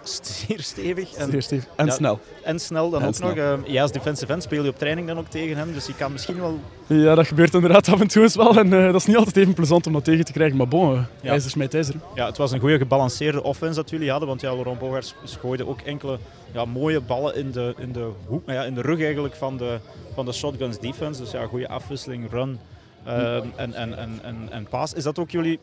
zeer 0.03 0.59
stevig. 0.61 1.13
En, 1.13 1.31
Zeer 1.31 1.41
stevig. 1.41 1.67
En 1.75 1.85
Ja. 1.85 1.91
snel. 1.91 2.19
en 2.43 2.59
snel 2.59 2.89
dan 2.89 3.01
En 3.01 3.07
ook 3.07 3.13
snel. 3.13 3.27
nog. 3.29 3.37
Eh, 3.37 3.53
ja, 3.65 3.81
als 3.81 3.91
defensive 3.91 4.33
end 4.33 4.43
speel 4.43 4.63
je 4.63 4.69
op 4.69 4.77
training 4.77 5.07
dan 5.07 5.17
ook 5.17 5.27
tegen 5.27 5.57
hem. 5.57 5.73
Dus 5.73 5.85
je 5.85 5.95
kan 5.95 6.11
misschien 6.11 6.39
wel... 6.39 6.59
Ja, 6.87 7.15
dat 7.15 7.27
gebeurt 7.27 7.53
inderdaad 7.53 7.87
af 7.89 7.99
en 8.01 8.07
toe 8.07 8.23
eens 8.23 8.35
wel. 8.35 8.57
En 8.57 8.73
eh, 8.73 8.85
dat 8.85 8.95
is 8.95 9.05
niet 9.05 9.15
altijd 9.17 9.37
even 9.37 9.53
plezant 9.53 9.87
om 9.87 9.93
dat 9.93 10.03
tegen 10.03 10.25
te 10.25 10.31
krijgen. 10.31 10.57
Maar 10.57 10.67
bon, 10.67 10.93
eh, 10.95 11.03
Ja. 11.21 11.29
ijzer 11.31 11.49
smijt 11.51 11.73
ijzer. 11.73 11.95
Ja, 12.15 12.25
het 12.25 12.37
was 12.37 12.51
een 12.51 12.59
goede 12.59 12.77
gebalanceerde 12.77 13.43
offense 13.43 13.75
dat 13.75 13.89
jullie 13.89 14.09
hadden. 14.09 14.27
Want 14.27 14.41
ja, 14.41 14.51
Laurent 14.53 14.79
Bogaerts 14.79 15.15
gooide 15.39 15.67
ook 15.67 15.81
enkele 15.81 16.17
ja, 16.53 16.65
mooie 16.65 17.01
ballen 17.01 17.35
in 17.35 17.51
de, 17.51 17.73
in 17.77 17.91
de 17.91 18.09
hoek. 18.27 18.45
nou 18.45 18.59
Ja, 18.59 18.65
in 18.65 18.73
de 18.73 18.81
rug 18.81 19.01
eigenlijk 19.01 19.35
van 19.35 19.57
de, 19.57 19.77
van 20.15 20.25
de 20.25 20.31
shotguns 20.31 20.79
defense. 20.79 21.21
Dus 21.21 21.31
ja, 21.31 21.45
goede 21.45 21.67
afwisseling, 21.67 22.31
run 22.31 22.59
ehm, 23.05 23.45
en, 23.55 23.73
en, 23.73 23.97
en, 23.97 24.19
en, 24.23 24.35
en 24.51 24.65
pass. 24.69 24.93
Is 24.93 25.03
dat 25.03 25.19
ook 25.19 25.31
jullie 25.31 25.59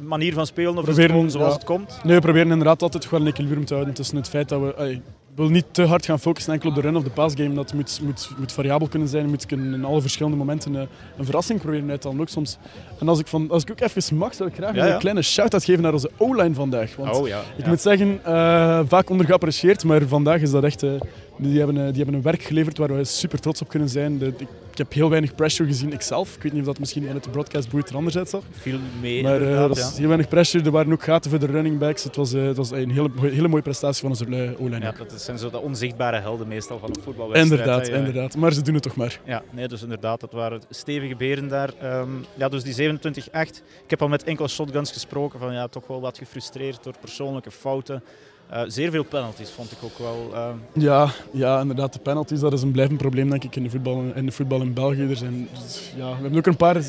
manier 0.00 0.32
van 0.32 0.46
spelen? 0.46 0.70
Of 0.70 0.76
het 0.76 0.84
Proberen, 0.84 1.10
gewoon 1.10 1.30
zoals 1.30 1.48
ja. 1.48 1.54
het 1.54 1.64
komt? 1.64 2.00
Nee, 2.04 2.14
we 2.14 2.20
proberen 2.20 2.50
inderdaad 2.50 2.82
altijd 2.82 3.10
wel 3.10 3.20
een 3.20 3.26
equilibrium 3.26 3.64
te 3.64 3.74
houden 3.74 3.94
tussen 3.94 4.16
het 4.16 4.28
feit 4.28 4.48
dat 4.48 4.60
we... 4.60 4.90
ik 4.90 5.00
wil 5.34 5.48
niet 5.48 5.64
te 5.70 5.82
hard 5.82 6.04
gaan 6.04 6.20
focussen 6.20 6.52
enkel 6.52 6.68
op 6.68 6.74
de 6.74 6.80
run 6.80 6.96
of 6.96 7.02
de 7.02 7.10
passgame. 7.10 7.54
Dat 7.54 7.72
moet, 7.74 8.00
moet, 8.02 8.30
moet 8.38 8.52
variabel 8.52 8.88
kunnen 8.88 9.08
zijn. 9.08 9.28
moet 9.28 9.46
kunnen 9.46 9.74
in 9.74 9.84
alle 9.84 10.00
verschillende 10.00 10.36
momenten 10.36 10.76
eh, 10.76 10.82
een 11.16 11.24
verrassing 11.24 11.60
proberen 11.60 11.90
uit 11.90 12.00
te 12.00 12.06
halen 12.08 12.22
ook 12.22 12.28
soms. 12.28 12.58
En 13.00 13.08
als 13.08 13.18
ik, 13.18 13.26
van, 13.26 13.50
als 13.50 13.62
ik 13.62 13.70
ook 13.70 13.80
even 13.80 14.16
mag, 14.16 14.34
zou 14.34 14.48
ik 14.48 14.54
graag 14.54 14.74
Ja, 14.74 14.86
ja. 14.86 14.92
een 14.92 14.98
kleine 14.98 15.22
shout-out 15.22 15.64
geven 15.64 15.82
naar 15.82 15.92
onze 15.92 16.10
O-line 16.16 16.54
vandaag. 16.54 16.96
Want 16.96 17.16
Oh 17.16 17.28
ja. 17.28 17.40
ik 17.56 17.66
moet 17.66 17.80
zeggen, 17.80 18.20
eh, 18.24 18.80
vaak 18.86 19.10
ondergeapprecieerd, 19.10 19.84
maar 19.84 20.02
vandaag 20.02 20.40
is 20.40 20.50
dat 20.50 20.64
echt... 20.64 20.82
eh, 20.82 20.90
die, 21.36 21.58
hebben, 21.58 21.74
die 21.74 21.96
hebben 21.96 22.14
een 22.14 22.22
werk 22.22 22.42
geleverd 22.42 22.78
waar 22.78 22.96
we 22.96 23.04
super 23.04 23.40
trots 23.40 23.62
op 23.62 23.68
kunnen 23.68 23.88
zijn. 23.88 24.18
De, 24.18 24.32
ik, 24.36 24.48
ik 24.78 24.84
heb 24.84 24.92
heel 24.92 25.10
weinig 25.10 25.34
pressure 25.34 25.68
gezien, 25.68 25.92
ikzelf. 25.92 26.34
Ik 26.34 26.42
weet 26.42 26.52
niet 26.52 26.60
of 26.60 26.66
dat 26.66 26.78
misschien 26.78 27.04
vanuit 27.04 27.24
de 27.24 27.30
broadcast 27.30 27.70
booth 27.70 27.88
er 27.88 27.96
anders 27.96 28.16
uitzag. 28.16 28.42
Viel 28.50 28.78
mee 29.00 29.22
Maar 29.22 29.42
eh, 29.42 29.50
ja. 29.50 29.90
heel 29.96 30.06
weinig 30.06 30.28
pressure. 30.28 30.64
Er 30.64 30.70
waren 30.70 30.92
ook 30.92 31.02
gaten 31.02 31.30
voor 31.30 31.40
de 31.40 31.46
running 31.46 31.78
backs. 31.78 32.04
Het 32.04 32.16
was, 32.16 32.32
eh, 32.32 32.46
het 32.46 32.56
was 32.56 32.70
een 32.70 32.90
hele, 32.90 33.10
hele 33.20 33.48
mooie 33.48 33.62
prestatie 33.62 34.00
van 34.00 34.10
onze 34.10 34.56
O-line. 34.58 34.80
Ja, 34.80 34.92
dat 34.92 35.20
zijn 35.20 35.38
zo 35.38 35.50
de 35.50 35.60
onzichtbare 35.60 36.20
helden 36.20 36.48
meestal 36.48 36.78
van 36.78 36.88
een 36.88 37.02
voetbalwedstrijd. 37.02 37.60
inderdaad, 37.60 37.86
hè, 37.86 37.92
ja. 37.92 37.98
inderdaad. 37.98 38.36
Maar 38.36 38.52
ze 38.52 38.62
doen 38.62 38.74
het 38.74 38.82
toch 38.82 38.96
maar. 38.96 39.20
Ja, 39.24 39.42
nee, 39.50 39.68
dus 39.68 39.82
inderdaad, 39.82 40.20
dat 40.20 40.32
waren 40.32 40.60
stevige 40.70 41.16
beren 41.16 41.48
daar. 41.48 41.72
Ehm, 41.80 42.10
ja, 42.34 42.48
dus 42.48 42.62
die 42.62 42.74
27-8. 42.74 43.62
Ik 43.84 43.90
heb 43.90 44.02
al 44.02 44.08
met 44.08 44.24
enkele 44.24 44.48
shotguns 44.48 44.92
gesproken 44.92 45.38
van 45.38 45.52
ja, 45.52 45.66
toch 45.66 45.86
wel 45.86 46.00
wat 46.00 46.18
gefrustreerd 46.18 46.84
door 46.84 46.94
persoonlijke 47.00 47.50
fouten. 47.50 48.02
Eh, 48.48 48.62
zeer 48.66 48.90
veel 48.90 49.04
penalties 49.04 49.50
vond 49.50 49.70
ik 49.72 49.78
ook 49.82 49.98
wel. 49.98 50.30
ehm, 50.34 50.56
Ja, 50.72 51.08
ja, 51.32 51.60
inderdaad. 51.60 51.92
De 51.92 51.98
penalties, 51.98 52.40
dat 52.40 52.52
is 52.52 52.62
een 52.62 52.70
blijvend 52.70 52.98
probleem 52.98 53.30
denk 53.30 53.44
ik 53.44 53.56
in 53.56 53.62
de 53.62 53.70
voetbal 53.70 54.04
in, 54.14 54.26
de 54.26 54.32
voetbal 54.32 54.60
in 54.60 54.72
België. 54.72 55.02
Er 55.10 55.16
zijn, 55.16 55.48
dus, 55.64 55.92
ja, 55.96 56.08
we 56.08 56.14
hebben 56.22 56.38
ook 56.38 56.46
een 56.46 56.56
paar 56.56 56.82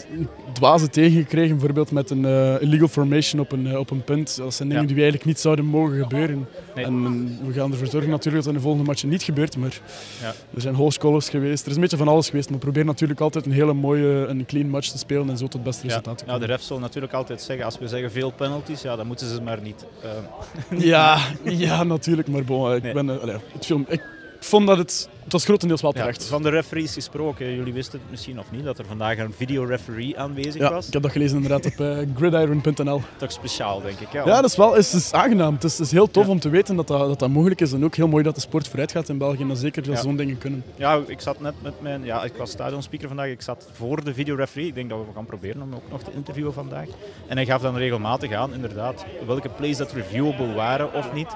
dwaze 0.53 0.89
tegengekregen. 0.89 1.49
Bijvoorbeeld 1.57 1.91
met 1.91 2.09
een 2.09 2.25
eh, 2.25 2.61
illegal 2.61 2.87
formation 2.87 3.41
op 3.41 3.51
een, 3.51 3.67
eh, 3.67 3.77
op 3.79 3.89
een 3.89 4.03
punt. 4.03 4.37
Dat 4.37 4.53
zijn 4.53 4.67
dingen 4.67 4.83
Ja. 4.83 4.87
die 4.89 4.97
eigenlijk 4.97 5.25
niet 5.25 5.39
zouden 5.39 5.65
mogen 5.65 6.01
gebeuren. 6.01 6.47
Nee. 6.75 6.85
En 6.85 7.03
we 7.45 7.53
gaan 7.53 7.71
ervoor 7.71 7.87
zorgen 7.87 8.09
natuurlijk 8.09 8.43
dat 8.43 8.53
in 8.53 8.57
de 8.59 8.63
volgende 8.65 8.85
matchen 8.87 9.09
niet 9.09 9.23
gebeurt. 9.23 9.57
Maar 9.57 9.79
Ja. 10.21 10.33
er 10.55 10.61
zijn 10.61 10.75
hoogscholers 10.75 11.29
geweest. 11.29 11.63
Er 11.63 11.69
is 11.69 11.75
een 11.75 11.81
beetje 11.81 11.97
van 11.97 12.07
alles 12.07 12.29
geweest. 12.29 12.49
Maar 12.49 12.57
we 12.57 12.63
proberen 12.63 12.87
natuurlijk 12.87 13.19
altijd 13.19 13.45
een 13.45 13.51
hele 13.51 13.73
mooie, 13.73 14.25
een 14.27 14.45
clean 14.45 14.69
match 14.69 14.89
te 14.89 14.97
spelen. 14.97 15.29
En 15.29 15.37
zo 15.37 15.43
tot 15.43 15.53
het 15.53 15.63
beste 15.63 15.81
ja. 15.81 15.87
resultaat 15.87 16.17
te 16.17 16.23
ja, 16.25 16.31
komen. 16.31 16.47
de 16.47 16.53
ref 16.53 16.61
zal 16.63 16.79
natuurlijk 16.79 17.13
altijd 17.13 17.41
zeggen, 17.41 17.65
als 17.65 17.77
we 17.79 17.87
zeggen 17.87 18.11
veel 18.11 18.31
penalties, 18.31 18.81
ja, 18.81 18.95
dan 18.95 19.07
moeten 19.07 19.27
ze 19.29 19.41
maar 19.41 19.61
niet. 19.61 19.85
Ehm, 20.03 20.81
Ja, 20.93 21.17
ja, 21.57 21.83
natuurlijk. 21.83 22.27
Maar 22.27 22.43
bon, 22.43 22.75
ik, 22.75 22.83
Nee. 22.83 22.93
ben, 22.93 23.09
eh, 23.09 23.21
allee, 23.21 23.35
het 23.53 23.65
film, 23.65 23.85
ik 23.87 24.01
vond 24.39 24.67
dat 24.67 24.77
het... 24.77 25.09
Het 25.23 25.37
was 25.37 25.47
grotendeels 25.47 25.81
wel 25.81 25.91
ja, 25.95 25.99
terecht. 25.99 26.25
van 26.25 26.41
de 26.41 26.49
referees 26.49 26.93
gesproken, 26.93 27.55
jullie 27.55 27.73
wisten 27.73 27.99
het 27.99 28.09
misschien 28.09 28.39
of 28.39 28.51
niet, 28.51 28.63
dat 28.63 28.79
er 28.79 28.85
vandaag 28.85 29.17
een 29.17 29.33
videoreferee 29.33 30.19
aanwezig 30.19 30.55
Ja, 30.61 30.71
was. 30.71 30.87
ik 30.87 30.93
heb 30.93 31.01
dat 31.01 31.11
gelezen 31.11 31.35
inderdaad 31.35 31.65
op 31.65 31.79
eh, 31.79 31.97
gridiron.nl. 32.15 33.01
Toch 33.17 33.31
speciaal, 33.31 33.81
denk 33.81 33.99
ik. 33.99 34.11
Ja, 34.11 34.25
Ja, 34.25 34.41
dat 34.41 34.49
is 34.49 34.55
wel 34.57 34.75
is, 34.75 34.93
is 34.93 35.11
aangenaam. 35.13 35.53
Het 35.53 35.63
is, 35.63 35.71
het 35.77 35.85
is 35.85 35.91
heel 35.91 36.11
tof 36.11 36.25
Ja. 36.25 36.31
om 36.31 36.39
te 36.39 36.49
weten 36.49 36.75
dat 36.75 36.87
dat, 36.87 36.99
dat 37.07 37.19
dat 37.19 37.29
mogelijk 37.29 37.61
is. 37.61 37.71
En 37.73 37.83
ook 37.83 37.95
heel 37.95 38.07
mooi 38.07 38.23
dat 38.23 38.35
de 38.35 38.41
sport 38.41 38.67
vooruit 38.67 38.91
gaat 38.91 39.09
in 39.09 39.17
België. 39.17 39.41
En 39.41 39.47
dat 39.47 39.57
zeker 39.57 39.83
dat 39.83 39.95
Ja. 39.95 40.01
zo'n 40.01 40.15
dingen 40.15 40.37
kunnen. 40.37 40.63
Ja, 40.75 40.99
ik 41.07 41.19
zat 41.21 41.39
net 41.39 41.53
met 41.61 41.81
mijn... 41.81 42.03
Ja, 42.03 42.23
ik 42.23 42.33
was 42.37 42.49
stadionspeaker 42.51 43.07
vandaag. 43.07 43.27
Ik 43.29 43.41
zat 43.41 43.67
voor 43.73 44.03
de 44.03 44.13
videoreferee. 44.13 44.67
Ik 44.67 44.75
denk 44.75 44.89
dat 44.89 44.99
we 44.99 45.05
gaan 45.15 45.25
proberen 45.25 45.61
om 45.61 45.73
ook 45.75 45.89
nog 45.91 46.03
te 46.03 46.11
interviewen 46.13 46.53
vandaag. 46.53 46.87
En 47.27 47.35
hij 47.37 47.45
gaf 47.45 47.61
dan 47.61 47.77
regelmatig 47.77 48.31
aan, 48.33 48.53
inderdaad, 48.53 49.05
welke 49.25 49.49
plays 49.49 49.77
dat 49.77 49.91
reviewable 49.91 50.53
waren 50.53 50.93
of 50.93 51.13
niet. 51.13 51.27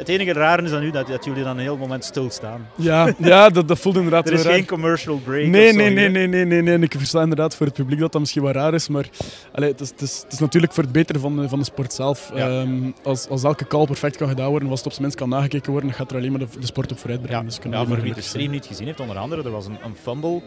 Het 0.00 0.08
enige 0.08 0.32
rare 0.32 0.62
is 0.62 0.70
dan 0.70 0.80
nu 0.80 0.90
dat, 0.90 1.06
dat 1.06 1.24
jullie 1.24 1.42
dan 1.42 1.56
een 1.56 1.62
heel 1.62 1.76
moment 1.76 2.04
stilstaan. 2.04 2.68
Ja, 2.74 3.12
ja 3.18 3.48
dat, 3.48 3.68
dat 3.68 3.78
voelt 3.78 3.96
inderdaad 3.96 4.26
Er 4.26 4.32
is 4.32 4.38
wel 4.38 4.46
raar. 4.48 4.54
geen 4.58 4.66
commercial 4.68 5.16
break 5.18 5.46
Nee, 5.46 5.72
nee, 5.72 5.90
nee, 5.90 6.08
nee, 6.08 6.26
nee, 6.26 6.44
nee, 6.44 6.62
nee. 6.62 6.78
Ik 6.78 6.94
versta 6.98 7.20
inderdaad 7.22 7.56
voor 7.56 7.66
het 7.66 7.74
publiek 7.74 7.98
dat 8.00 8.12
dat 8.12 8.20
misschien 8.20 8.42
wat 8.42 8.54
raar 8.54 8.74
is, 8.74 8.88
maar 8.88 9.08
allee, 9.52 9.70
het, 9.70 9.80
is, 9.80 9.88
het, 9.90 10.00
is, 10.00 10.20
het 10.22 10.32
is 10.32 10.38
natuurlijk 10.38 10.72
voor 10.72 10.82
het 10.82 10.92
betere 10.92 11.18
van 11.18 11.36
de, 11.36 11.48
van 11.48 11.58
de 11.58 11.64
sport 11.64 11.92
zelf. 11.92 12.30
Ja. 12.34 12.48
Ehm, 12.48 12.90
als, 13.02 13.28
als 13.28 13.42
elke 13.42 13.66
call 13.66 13.86
perfect 13.86 14.16
kan 14.16 14.28
gedaan 14.28 14.50
worden, 14.50 14.68
als 14.68 14.78
het 14.78 14.86
op 14.86 14.92
zijn 14.92 15.02
minst 15.04 15.18
kan 15.18 15.28
nagekeken 15.28 15.70
worden, 15.72 15.88
dan 15.90 15.98
gaat 15.98 16.10
er 16.10 16.16
alleen 16.16 16.30
maar 16.30 16.40
de, 16.40 16.46
de 16.60 16.66
sport 16.66 16.92
op 16.92 16.98
vooruit 16.98 17.22
brengen. 17.22 17.40
Ja, 17.40 17.46
Dus 17.46 17.58
ja, 17.70 17.84
maar 17.84 18.00
wie 18.00 18.14
de 18.14 18.20
stream 18.20 18.50
niet 18.50 18.66
gezien 18.66 18.86
heeft, 18.86 19.00
onder 19.00 19.16
andere, 19.18 19.42
er 19.42 19.50
was 19.50 19.66
een, 19.66 19.78
een 19.84 19.96
fumble. 20.02 20.40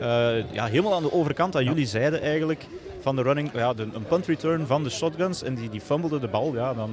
eh, 0.00 0.08
ja, 0.52 0.66
helemaal 0.66 0.94
aan 0.94 1.02
de 1.02 1.12
overkant, 1.12 1.52
dat 1.52 1.64
jullie 1.64 1.86
zeiden 1.86 2.22
eigenlijk, 2.22 2.66
van 3.00 3.16
de 3.16 3.22
running, 3.22 3.50
ja, 3.54 3.74
de, 3.74 3.82
een 3.82 4.04
punt 4.08 4.26
return 4.26 4.66
van 4.66 4.82
de 4.82 4.90
shotguns. 4.90 5.42
En 5.42 5.54
die, 5.54 5.68
die 5.68 5.80
fumbelde 5.80 6.18
de 6.20 6.28
bal, 6.28 6.54
ja, 6.54 6.74
dan 6.74 6.90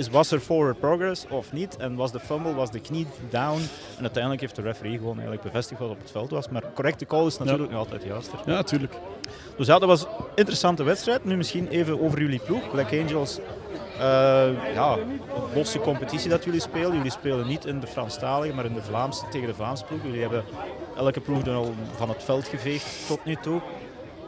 is, 0.00 0.08
was 0.08 0.30
er 0.30 0.40
forward 0.40 0.78
progress 0.78 1.26
of 1.28 1.52
niet? 1.52 1.76
En 1.76 1.94
was 1.94 2.12
de 2.12 2.20
fumble, 2.20 2.54
was 2.54 2.70
de 2.70 2.80
knie 2.80 3.06
down? 3.30 3.60
En 3.96 4.02
uiteindelijk 4.02 4.40
heeft 4.40 4.56
de 4.56 4.62
referee 4.62 4.96
gewoon 4.96 5.12
eigenlijk 5.12 5.42
bevestigd 5.42 5.80
wat 5.80 5.90
op 5.90 5.98
het 5.98 6.10
veld 6.10 6.30
was. 6.30 6.48
Maar 6.48 6.62
correcte 6.74 7.06
call 7.06 7.26
is 7.26 7.38
natuurlijk 7.38 7.70
nog 7.70 7.78
altijd 7.78 8.02
juister. 8.02 8.38
Ja, 8.46 8.62
tuurlijk. 8.62 8.94
Dus 9.56 9.66
ja, 9.66 9.78
dat 9.78 9.88
was 9.88 10.02
een 10.02 10.08
interessante 10.34 10.82
wedstrijd. 10.82 11.24
Nu 11.24 11.36
misschien 11.36 11.68
even 11.68 12.00
over 12.00 12.20
jullie 12.20 12.40
ploeg. 12.40 12.70
Black 12.70 12.92
Angels, 12.92 13.38
eh, 13.98 14.72
ja, 14.74 14.96
een 14.96 15.20
losse 15.54 15.78
competitie 15.78 16.30
dat 16.30 16.44
jullie 16.44 16.60
spelen. 16.60 16.96
Jullie 16.96 17.10
spelen 17.10 17.46
niet 17.46 17.64
in 17.64 17.80
de 17.80 17.86
Franstalige, 17.86 18.54
maar 18.54 18.64
in 18.64 18.74
de 18.74 18.82
Vlaamse, 18.82 19.24
tegen 19.30 19.46
de 19.46 19.54
Vlaamse 19.54 19.84
ploeg. 19.84 20.02
Jullie 20.02 20.20
hebben 20.20 20.44
elke 20.96 21.20
ploeg 21.20 21.42
dan 21.42 21.54
al 21.54 21.74
van 21.96 22.08
het 22.08 22.22
veld 22.22 22.46
geveegd 22.46 23.06
tot 23.06 23.24
nu 23.24 23.36
toe. 23.36 23.60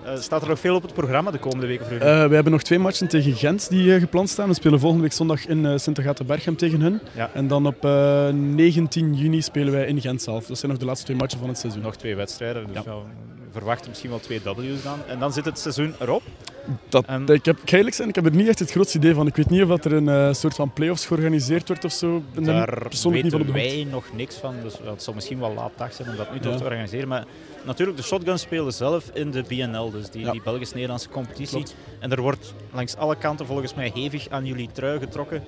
Eh, 0.05 0.17
staat 0.21 0.43
er 0.43 0.49
nog 0.49 0.59
veel 0.61 0.75
op 0.75 0.83
het 0.83 0.95
programma 0.95 1.31
de 1.31 1.39
komende 1.39 1.67
weken 1.67 1.87
voor? 1.87 1.97
Eh, 1.97 2.27
we 2.29 2.35
hebben 2.35 2.53
nog 2.53 2.63
twee 2.63 2.79
matchen 2.79 3.09
tegen 3.09 3.33
Gent 3.35 3.69
die 3.69 3.95
eh, 3.95 4.01
gepland 4.01 4.29
staan. 4.31 4.49
We 4.49 4.55
spelen 4.55 4.81
volgende 4.81 5.03
week 5.05 5.13
zondag 5.13 5.47
in 5.47 5.65
uh, 5.65 5.77
Sint-Agatha-Berchem 5.77 6.57
tegen 6.57 6.81
hun. 6.81 7.01
Ja. 7.15 7.31
En 7.35 7.49
dan 7.49 7.67
op 7.67 7.85
eh, 7.85 8.29
19 8.29 9.15
juni 9.15 9.43
spelen 9.43 9.73
wij 9.73 9.87
in 9.87 10.01
Gent 10.01 10.23
zelf. 10.23 10.47
Dat 10.47 10.59
zijn 10.59 10.71
nog 10.71 10.81
de 10.81 10.87
laatste 10.87 11.05
twee 11.07 11.17
matchen 11.17 11.39
van 11.39 11.49
het 11.49 11.59
seizoen. 11.59 11.83
nog 11.83 11.97
twee 11.97 12.17
wedstrijden, 12.17 12.67
dus 12.67 12.75
Ja. 12.75 12.83
ja. 12.87 12.95
we 12.95 13.53
verwachten 13.59 13.89
misschien 13.89 14.11
wel 14.11 14.21
twee 14.21 14.41
W's 14.45 14.83
dan. 14.83 14.99
En 15.07 15.19
dan 15.19 15.33
zit 15.33 15.45
het 15.45 15.59
seizoen 15.59 15.95
erop. 16.01 16.23
Dat, 16.89 17.11
um, 17.11 17.29
ik, 17.29 17.45
heb, 17.45 17.59
eerlijk 17.65 17.95
zijn, 17.95 18.09
ik 18.09 18.15
heb 18.15 18.25
er 18.25 18.35
niet 18.35 18.49
echt 18.49 18.59
het 18.59 18.71
grootste 18.71 18.99
idee 18.99 19.15
van. 19.15 19.27
Ik 19.27 19.37
weet 19.37 19.51
niet 19.51 19.63
of 19.63 19.85
er 19.85 19.93
een 19.93 20.09
uh, 20.09 20.33
soort 20.33 20.55
van 20.55 20.73
play-offs 20.73 21.07
georganiseerd 21.07 21.69
wordt 21.69 21.85
of 21.85 21.93
zo. 21.93 22.23
Daar 22.33 22.79
weten 22.91 23.13
niet 23.13 23.31
van 23.31 23.53
wij 23.53 23.87
nog 23.91 24.05
niks 24.17 24.37
van. 24.37 24.55
Dus 24.63 24.75
het 24.85 25.03
zal 25.03 25.15
misschien 25.15 25.39
wel 25.39 25.55
laat 25.55 25.73
dag 25.77 25.93
zijn 25.93 26.09
om 26.09 26.17
dat 26.17 26.31
nu 26.31 26.39
ja. 26.51 26.57
te 26.57 26.65
organiseren. 26.65 27.09
Maar 27.09 27.25
natuurlijk, 27.65 27.99
de 27.99 28.05
shotgun 28.05 28.39
spelen 28.39 28.73
zelf 28.73 29.11
in 29.15 29.31
de 29.31 29.45
BNL, 29.49 29.91
dus 29.91 30.11
die, 30.11 30.31
die 30.31 30.43
Belgisch-Nederlandse 30.43 31.09
competitie. 31.09 31.65
En 31.99 32.11
er 32.11 32.21
wordt 32.21 32.55
langs 32.73 32.97
alle 32.97 33.17
kanten 33.17 33.47
volgens 33.47 33.75
mij 33.75 33.91
hevig 33.95 34.29
aan 34.29 34.47
jullie 34.47 34.69
trui 34.73 34.99
getrokken 34.99 35.43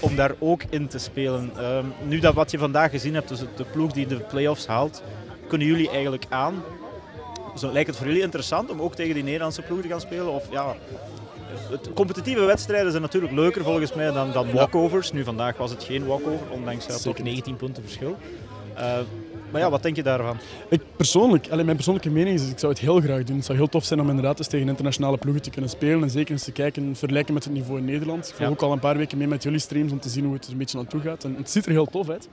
om 0.00 0.16
daar 0.16 0.34
ook 0.38 0.62
in 0.70 0.88
te 0.88 0.98
spelen. 0.98 1.52
Um, 1.64 1.92
nu 2.08 2.18
dat 2.18 2.34
wat 2.34 2.50
je 2.50 2.58
vandaag 2.58 2.90
gezien 2.90 3.14
hebt, 3.14 3.28
dus 3.28 3.38
de 3.38 3.64
ploeg 3.72 3.92
die 3.92 4.06
de 4.06 4.16
play-offs 4.16 4.66
haalt, 4.66 5.02
kunnen 5.48 5.66
jullie 5.66 5.90
eigenlijk 5.90 6.26
aan? 6.28 6.62
Zo, 7.58 7.72
lijkt 7.72 7.88
het 7.88 7.96
voor 7.96 8.06
jullie 8.06 8.22
interessant 8.22 8.70
om 8.70 8.80
ook 8.80 8.94
tegen 8.94 9.14
die 9.14 9.22
Nederlandse 9.22 9.62
ploeg 9.62 9.80
te 9.80 9.88
gaan 9.88 10.00
spelen? 10.00 10.32
Of 10.32 10.44
ja, 10.50 10.76
het, 11.70 11.92
competitieve 11.94 12.44
wedstrijden 12.44 12.90
zijn 12.90 13.02
natuurlijk 13.02 13.32
leuker 13.32 13.62
volgens 13.62 13.94
mij 13.94 14.12
dan, 14.12 14.32
dan 14.32 14.52
walkovers. 14.52 15.12
Nu 15.12 15.24
vandaag 15.24 15.56
was 15.56 15.70
het 15.70 15.84
geen 15.84 16.06
walkover, 16.06 16.50
ondanks 16.50 16.86
dat 16.86 17.06
ook 17.06 17.22
19 17.22 17.56
punten 17.56 17.82
verschil. 17.82 18.16
Uh, 18.76 18.98
maar 19.50 19.60
ja, 19.60 19.70
wat 19.70 19.82
denk 19.82 19.96
je 19.96 20.02
daarvan? 20.02 20.36
Ik 20.68 20.82
persoonlijk, 20.96 21.48
alleen 21.50 21.64
mijn 21.64 21.76
persoonlijke 21.76 22.10
mening 22.10 22.40
is, 22.40 22.50
ik 22.50 22.58
zou 22.58 22.72
het 22.72 22.80
heel 22.80 23.00
graag 23.00 23.24
doen. 23.24 23.36
Het 23.36 23.44
zou 23.44 23.58
heel 23.58 23.68
tof 23.68 23.84
zijn 23.84 24.00
om 24.00 24.08
inderdaad 24.08 24.38
eens 24.38 24.48
tegen 24.48 24.68
internationale 24.68 25.16
ploegen 25.16 25.42
te 25.42 25.50
kunnen 25.50 25.70
spelen. 25.70 26.02
En 26.02 26.10
zeker 26.10 26.32
eens 26.32 26.44
te 26.44 26.52
kijken, 26.52 26.96
vergelijken 26.96 27.34
met 27.34 27.44
het 27.44 27.52
niveau 27.52 27.78
in 27.78 27.84
Nederland. 27.84 28.28
Ik 28.28 28.34
volg 28.34 28.50
ook 28.50 28.62
al 28.62 28.72
een 28.72 28.78
paar 28.78 28.96
weken 28.96 29.18
mee 29.18 29.26
met 29.26 29.42
jullie 29.42 29.58
streams 29.58 29.92
om 29.92 30.00
te 30.00 30.08
zien 30.08 30.24
hoe 30.24 30.34
het 30.34 30.44
er 30.44 30.52
een 30.52 30.58
beetje 30.58 30.76
naartoe 30.76 31.00
gaat. 31.00 31.24
En 31.24 31.34
het 31.38 31.50
ziet 31.50 31.66
er 31.66 31.72
heel 31.72 31.86
tof 31.86 32.08
uit. 32.08 32.28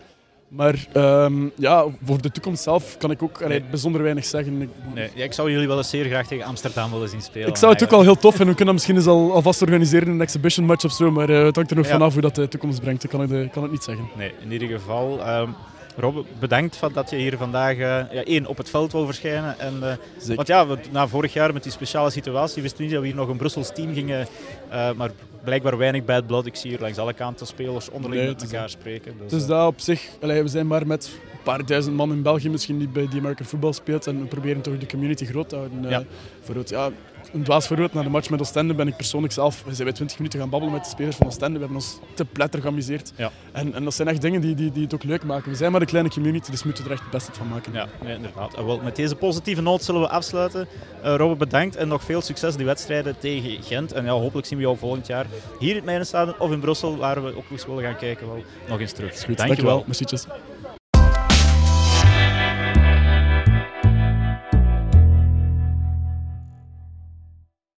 Maar 0.47 0.87
um, 0.95 1.51
ja, 1.55 1.85
voor 2.03 2.21
de 2.21 2.31
toekomst 2.31 2.63
zelf 2.63 2.97
kan 2.97 3.11
ik 3.11 3.23
ook 3.23 3.41
allee, 3.41 3.63
bijzonder 3.69 4.01
weinig 4.01 4.25
zeggen. 4.25 4.61
Ik, 4.61 4.69
nee, 4.93 5.09
ja, 5.15 5.23
ik 5.23 5.33
zou 5.33 5.51
jullie 5.51 5.67
wel 5.67 5.77
eens 5.77 5.89
zeer 5.89 6.05
graag 6.05 6.27
tegen 6.27 6.45
Amsterdam 6.45 6.91
willen 6.91 7.09
zien 7.09 7.21
spelen. 7.21 7.47
Ik 7.47 7.55
zou 7.55 7.73
het 7.73 7.83
ook 7.83 7.89
wel 7.89 8.01
heel 8.01 8.15
tof 8.15 8.29
vinden. 8.29 8.49
We 8.49 8.55
kunnen 8.55 8.73
misschien 8.73 8.95
eens 8.95 9.05
al, 9.05 9.33
alvast 9.33 9.61
organiseren 9.61 10.07
in 10.07 10.13
een 10.13 10.21
exhibition 10.21 10.65
match 10.65 10.85
of 10.85 10.91
zo. 10.91 11.11
Maar 11.11 11.29
uh, 11.29 11.43
het 11.43 11.55
hangt 11.55 11.71
er 11.71 11.77
nog 11.77 11.85
ja. 11.85 11.91
vanaf 11.91 12.13
hoe 12.13 12.21
dat 12.21 12.35
de 12.35 12.47
toekomst 12.47 12.81
brengt. 12.81 13.01
Dat 13.01 13.11
kan 13.11 13.23
ik, 13.23 13.51
kan 13.51 13.63
het 13.63 13.71
niet 13.71 13.83
zeggen. 13.83 14.09
Nee, 14.17 14.31
in 14.43 14.51
ieder 14.51 14.67
geval. 14.67 15.37
Um, 15.39 15.55
Rob, 15.97 16.25
bedankt 16.39 16.75
van 16.75 16.93
dat 16.93 17.09
je 17.09 17.15
hier 17.15 17.37
vandaag 17.37 17.73
uh, 17.73 17.79
ja, 17.79 18.23
één, 18.23 18.45
op 18.45 18.57
het 18.57 18.69
veld 18.69 18.91
wil 18.91 19.05
verschijnen. 19.05 19.59
En, 19.59 19.73
uh, 19.83 20.35
want 20.35 20.47
ja, 20.47 20.67
we, 20.67 20.77
na 20.91 21.07
vorig 21.07 21.33
jaar 21.33 21.53
met 21.53 21.63
die 21.63 21.71
speciale 21.71 22.09
situatie 22.09 22.61
wisten 22.61 22.77
we 22.77 22.83
niet 22.83 22.93
dat 22.93 23.01
we 23.01 23.07
hier 23.07 23.17
nog 23.17 23.27
een 23.27 23.37
Brussels 23.37 23.71
team 23.73 23.93
gingen. 23.93 24.27
Uh, 24.71 24.91
maar 24.91 25.11
blijkbaar 25.43 25.77
weinig 25.77 26.05
bad 26.05 26.27
blood. 26.27 26.45
Ik 26.45 26.55
zie 26.55 26.69
hier 26.69 26.79
langs 26.79 26.97
alle 26.97 27.13
kanten 27.13 27.47
spelers 27.47 27.89
onderling 27.89 28.21
nee, 28.21 28.29
met 28.29 28.43
elkaar 28.43 28.69
spreken. 28.69 29.13
Dus, 29.21 29.31
dus 29.31 29.45
dat 29.45 29.67
op 29.67 29.79
zich, 29.79 30.09
we 30.19 30.43
zijn 30.45 30.67
maar 30.67 30.87
met 30.87 31.19
een 31.31 31.39
paar 31.43 31.65
duizend 31.65 31.95
man 31.95 32.11
in 32.11 32.21
België 32.21 32.49
misschien 32.49 32.77
die 32.77 32.87
bij 32.87 33.07
die 33.09 33.19
American 33.19 33.45
Football 33.45 33.73
speelt. 33.73 34.07
En 34.07 34.19
we 34.19 34.25
proberen 34.25 34.61
toch 34.61 34.77
de 34.77 34.85
community 34.85 35.25
groot 35.25 35.49
te 35.49 35.55
houden. 35.55 35.89
Ja. 35.89 36.03
Voor 36.41 36.55
het, 36.55 36.69
ja, 36.69 36.89
een 37.33 37.43
dwaas 37.43 37.67
voorbeeld, 37.67 37.93
na 37.93 38.03
de 38.03 38.09
match 38.09 38.29
met 38.29 38.39
Oostende 38.39 38.73
ben 38.73 38.87
ik 38.87 38.95
persoonlijk 38.95 39.33
zelf, 39.33 39.63
we 39.63 39.73
zijn 39.73 39.87
bij 39.87 39.95
20 39.95 40.17
minuten 40.17 40.39
gaan 40.39 40.49
babbelen 40.49 40.73
met 40.73 40.83
de 40.83 40.89
spelers 40.89 41.15
van 41.15 41.27
Oostende. 41.27 41.53
We 41.53 41.59
hebben 41.59 41.77
ons 41.77 41.99
te 42.13 42.25
pletter 42.25 42.61
geamuseerd. 42.61 43.13
Ja. 43.15 43.31
En, 43.51 43.73
en 43.73 43.83
dat 43.83 43.93
zijn 43.93 44.07
echt 44.07 44.21
dingen 44.21 44.41
die, 44.41 44.55
die, 44.55 44.71
die 44.71 44.83
het 44.83 44.93
ook 44.93 45.03
leuk 45.03 45.23
maken. 45.23 45.51
We 45.51 45.57
zijn 45.57 45.71
maar 45.71 45.81
een 45.81 45.87
kleine 45.87 46.09
community, 46.09 46.51
dus 46.51 46.63
moeten 46.63 46.83
we 46.83 46.89
er 46.89 46.95
echt 46.95 47.03
het 47.03 47.13
beste 47.13 47.31
van 47.33 47.47
maken. 47.47 47.73
Ja, 47.73 47.87
inderdaad. 48.05 48.53
En 48.53 48.65
wel, 48.65 48.79
met 48.83 48.95
deze 48.95 49.15
positieve 49.15 49.61
noot 49.61 49.83
zullen 49.83 50.01
we 50.01 50.09
afsluiten. 50.09 50.67
Uh, 51.03 51.15
Robert, 51.15 51.39
bedankt 51.39 51.75
en 51.75 51.87
nog 51.87 52.03
veel 52.03 52.21
succes 52.21 52.55
die 52.55 52.65
wedstrijden 52.65 53.19
tegen 53.19 53.63
Gent. 53.63 53.91
En 53.91 54.05
ja, 54.05 54.11
hopelijk 54.11 54.47
zien 54.47 54.57
we 54.57 54.63
jou 54.63 54.77
volgend 54.77 55.07
jaar 55.07 55.25
hier 55.59 55.75
in 55.75 55.87
het 55.87 56.39
of 56.39 56.51
in 56.51 56.59
Brussel, 56.59 56.97
waar 56.97 57.23
we 57.23 57.37
ook 57.37 57.49
eens 57.51 57.65
willen 57.65 57.83
gaan 57.83 57.97
kijken, 57.97 58.27
wel 58.27 58.43
nog 58.67 58.79
eens 58.79 58.91
terug. 58.91 59.23
Goed, 59.23 59.37
dankjewel. 59.37 59.85
Dankjewel. 59.85 60.72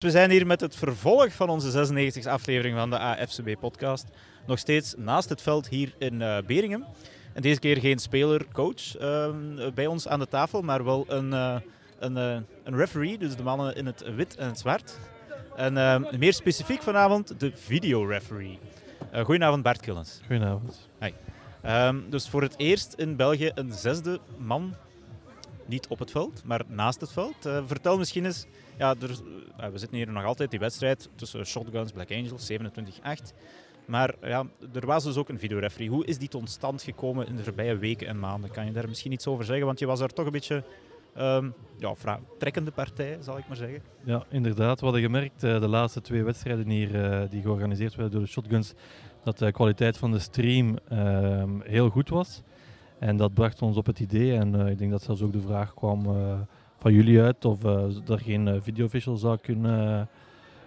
We 0.05 0.11
zijn 0.11 0.31
hier 0.31 0.47
met 0.47 0.61
het 0.61 0.77
vervolg 0.77 1.33
van 1.33 1.49
onze 1.49 1.87
96e 1.93 2.29
aflevering 2.29 2.77
van 2.77 2.91
de 2.91 2.99
AFCB-podcast. 2.99 4.07
Nog 4.47 4.59
steeds 4.59 4.95
naast 4.97 5.29
het 5.29 5.43
veld 5.43 5.69
hier 5.69 5.95
in 5.99 6.21
uh, 6.21 6.39
Beringen. 6.47 6.85
En 7.33 7.43
deze 7.43 7.61
keer 7.61 7.77
geen 7.77 7.99
speler-coach 7.99 9.01
uh, 9.01 9.29
bij 9.75 9.87
ons 9.87 10.09
aan 10.09 10.19
de 10.19 10.29
tafel, 10.29 10.63
maar 10.63 10.85
wel 10.85 11.05
een, 11.09 11.31
uh, 11.31 11.57
een, 11.99 12.17
een, 12.17 12.77
referee, 12.77 13.19
dus 13.19 13.37
de 13.37 13.43
mannen 13.43 13.77
in 13.77 13.87
het 13.87 14.15
wit 14.15 14.37
en 14.37 14.47
het 14.47 14.59
zwart. 14.59 14.99
En 15.57 15.73
meer 16.19 16.35
specifiek 16.35 16.83
vanavond 16.83 17.41
de 17.41 17.53
video-referee. 17.55 18.59
goedenavond 19.13 19.63
Bart 19.63 19.81
Killens. 19.81 20.21
Goedenavond. 20.27 20.89
Hi. 21.01 21.11
Um, 21.67 22.11
dus 22.11 22.29
voor 22.29 22.43
het 22.43 22.55
eerst 22.57 22.93
in 22.93 23.17
België 23.17 23.51
een 23.55 23.73
zesde 23.73 24.21
man, 24.39 24.75
niet 25.67 25.87
op 25.89 25.99
het 25.99 26.11
veld, 26.11 26.43
maar 26.45 26.63
naast 26.69 27.01
het 27.01 27.13
veld. 27.13 27.37
vertel 27.67 27.99
misschien 27.99 28.25
eens 28.25 28.47
ja, 28.77 28.95
eh, 29.57 29.69
we 29.69 29.79
zitten 29.79 29.97
hier 29.97 30.13
nog 30.13 30.25
altijd 30.25 30.51
die 30.51 30.59
wedstrijd 30.59 31.09
tussen 31.15 31.47
Shotguns, 31.47 31.93
Black 31.93 32.11
Angels, 32.11 32.53
27-8. 32.53 33.35
Maar 33.85 34.15
ja, 34.23 34.47
er 34.73 34.87
was 34.87 35.05
dus 35.05 35.17
ook 35.17 35.29
een 35.29 35.39
videoreferee. 35.39 35.89
Hoe 35.89 36.07
is 36.07 36.19
die 36.19 36.29
tot 36.29 36.51
stand 36.51 36.83
gekomen 36.83 37.27
in 37.27 37.37
de 37.37 37.45
voorbije 37.45 37.77
weken 37.77 38.07
en 38.07 38.19
maanden? 38.19 38.51
Kan 38.51 38.67
je 38.67 38.73
daar 38.73 38.89
misschien 38.89 39.13
iets 39.13 39.27
over 39.27 39.45
zeggen? 39.45 39.67
Want 39.67 39.79
je 39.79 39.87
was 39.87 39.99
daar 39.99 40.13
toch 40.13 40.27
een 40.27 40.33
beetje 40.33 40.65
um, 41.19 41.55
ja, 41.79 42.21
trekkende 42.39 42.71
partij, 42.71 43.19
zal 43.21 43.39
ik 43.39 43.49
maar 43.49 43.57
zeggen. 43.57 43.83
Ja, 44.05 44.25
inderdaad. 44.29 44.79
We 44.79 44.85
hadden 44.85 45.03
gemerkt 45.03 45.45
uh, 45.45 45.61
de 45.61 45.69
laatste 45.69 46.01
twee 46.01 46.23
wedstrijden 46.23 46.69
hier 46.69 47.29
die 47.31 47.43
georganiseerd 47.43 47.95
werden 47.95 48.13
door 48.13 48.23
de 48.23 48.29
Shotguns, 48.29 48.73
dat 49.25 49.39
de 49.39 49.53
kwaliteit 49.53 49.97
van 49.97 50.13
de 50.13 50.19
stream 50.19 50.79
uh, 50.93 51.45
heel 51.63 51.89
goed 51.89 52.09
was. 52.09 52.43
En 52.99 53.17
dat 53.17 53.35
bracht 53.35 53.63
ons 53.63 53.77
op 53.77 53.87
het 53.87 54.01
idee, 54.01 54.37
en 54.37 54.55
ik 54.55 54.79
denk 54.79 54.91
dat 54.91 55.03
zelfs 55.03 55.23
ook 55.23 55.33
de 55.33 55.41
vraag 55.41 55.75
kwam 55.75 56.07
van 56.85 56.93
jullie 56.93 57.21
uit 57.21 57.45
of 57.45 57.65
uh, 57.65 58.09
er 58.09 58.19
geen 58.19 58.47
uh, 58.47 58.55
video 58.61 58.89
zou 59.17 59.39
kunnen 59.43 60.09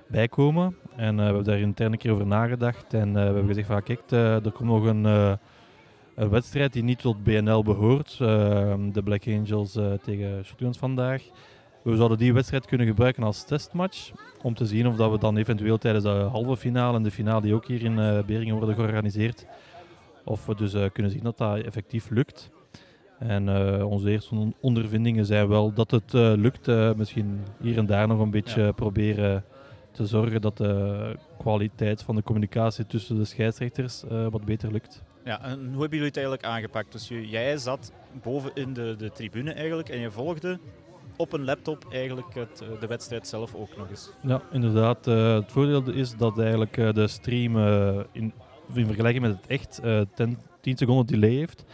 bijkomen. 0.08 0.76
En 0.96 1.16
we 1.16 1.22
hebben 1.22 1.44
daar 1.44 1.60
intern 1.60 1.92
een 1.92 1.98
keer 1.98 2.12
over 2.12 2.26
nagedacht 2.26 2.94
en 2.94 3.14
we 3.14 3.20
hebben 3.20 3.48
gezegd 3.48 3.68
van 3.68 3.84
kijk, 3.84 4.12
er 4.12 4.52
komt 4.52 4.70
nog 4.70 4.86
een, 4.86 5.04
een, 5.04 6.30
wedstrijd 6.30 6.74
die 6.74 6.84
niet 6.84 7.00
tot 7.00 7.24
BNL 7.24 7.64
behoort. 7.64 8.18
de 8.18 9.02
Black 9.04 9.28
Angels 9.28 9.78
tegen 10.04 10.46
Shotguns 10.46 10.78
vandaag. 10.78 11.24
We 11.82 11.96
zouden 11.96 12.18
die 12.18 12.34
wedstrijd 12.34 12.66
kunnen 12.66 12.88
gebruiken 12.88 13.24
als 13.24 13.46
testmatch. 13.46 14.12
Om 14.42 14.54
te 14.54 14.66
zien 14.66 14.88
of 14.88 14.96
dat 14.96 15.12
we 15.12 15.18
dan 15.18 15.38
eventueel 15.38 15.78
tijdens 15.78 16.04
de 16.04 16.10
halve 16.10 16.58
finale 16.58 16.98
en 16.98 17.04
de 17.04 17.12
finale 17.12 17.42
die 17.42 17.54
ook 17.54 17.68
hier 17.68 17.84
in 17.84 18.24
Beringen 18.26 18.56
worden 18.56 18.76
georganiseerd. 18.76 19.46
Of 20.28 20.46
we 20.46 20.56
dus 20.56 20.92
kunnen 20.92 21.12
zien 21.12 21.24
dat 21.24 21.38
dat 21.38 21.60
effectief 21.60 22.10
lukt. 22.10 22.50
En 23.20 23.48
uh, 23.48 23.86
onze 23.90 24.10
eerste 24.10 24.54
ondervindingen 24.60 25.26
zijn 25.26 25.48
wel 25.48 25.74
dat 25.74 25.92
het 25.92 26.14
uh, 26.14 26.34
lukt. 26.36 26.68
Misschien 26.96 27.40
hier 27.62 27.78
en 27.78 27.86
daar 27.86 28.08
nog 28.08 28.20
een 28.20 28.32
beetje 28.32 28.62
ja. 28.62 28.72
proberen 28.72 29.44
te 29.92 30.06
zorgen 30.06 30.42
dat 30.42 30.58
de 30.58 31.16
kwaliteit 31.38 32.04
van 32.04 32.16
de 32.16 32.24
communicatie 32.24 32.86
tussen 32.86 33.18
de 33.18 33.26
scheidsrechters 33.26 34.04
wat 34.30 34.46
beter 34.46 34.72
lukt. 34.72 35.04
Ja, 35.24 35.42
en 35.42 35.60
hoe 35.60 35.82
hebben 35.82 35.90
jullie 35.90 36.06
het 36.06 36.18
eigenlijk 36.18 36.46
aangepakt? 36.46 36.92
Dus 36.92 37.08
jij 37.08 37.58
zat 37.58 37.92
boven 38.22 38.52
in 38.54 38.74
de, 38.74 38.96
de 38.98 39.12
tribune 39.12 39.52
eigenlijk 39.52 39.90
en 39.90 40.00
je 40.00 40.12
volgde 40.12 40.60
op 41.18 41.34
een 41.34 41.44
laptop 41.46 41.86
eigenlijk 41.92 42.34
het, 42.34 42.64
de 42.80 42.88
wedstrijd 42.88 43.28
zelf 43.28 43.56
ook 43.56 43.78
nog 43.78 43.90
eens. 43.90 44.12
Ja, 44.22 44.42
inderdaad. 44.52 45.06
het 45.06 45.52
voordeel 45.52 45.92
is 45.92 46.16
dat 46.16 46.40
eigenlijk 46.40 46.74
de 46.76 47.08
stream 47.08 47.58
in, 48.12 48.34
in 48.74 48.86
vergelijking 48.86 49.24
met 49.26 49.36
het 49.36 49.48
echt 49.48 49.82
10 50.62 50.78
seconden 50.78 51.06
delay 51.06 51.30
heeft. 51.36 51.66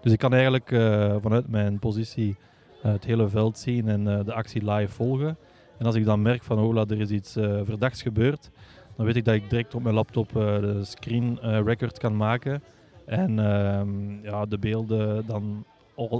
Dus 0.00 0.12
ik 0.12 0.18
kan 0.18 0.32
eigenlijk 0.32 0.70
uh, 0.70 1.16
vanuit 1.20 1.48
mijn 1.48 1.78
positie 1.78 2.28
uh, 2.28 2.92
het 2.92 3.04
hele 3.04 3.28
veld 3.28 3.58
zien 3.58 3.88
en 3.88 4.04
de 4.04 4.32
actie 4.32 4.70
live 4.70 4.92
volgen. 4.92 5.36
En 5.78 5.86
als 5.86 5.94
ik 5.94 6.04
dan 6.04 6.22
merk 6.22 6.42
van 6.42 6.58
oh, 6.58 6.90
er 6.90 7.00
is 7.00 7.10
iets 7.10 7.32
verdachts 7.64 8.02
gebeurd, 8.02 8.50
dan 8.96 9.06
weet 9.06 9.16
ik 9.16 9.24
dat 9.24 9.34
ik 9.34 9.50
direct 9.50 9.74
op 9.74 9.82
mijn 9.82 9.94
laptop 9.94 10.32
de 10.32 10.80
screen 10.82 11.38
record 11.40 11.98
kan 11.98 12.16
maken. 12.16 12.62
En 13.06 13.38
ehm, 13.38 14.24
ja, 14.24 14.46
de 14.46 14.58
beelden 14.58 15.26
dan 15.26 15.64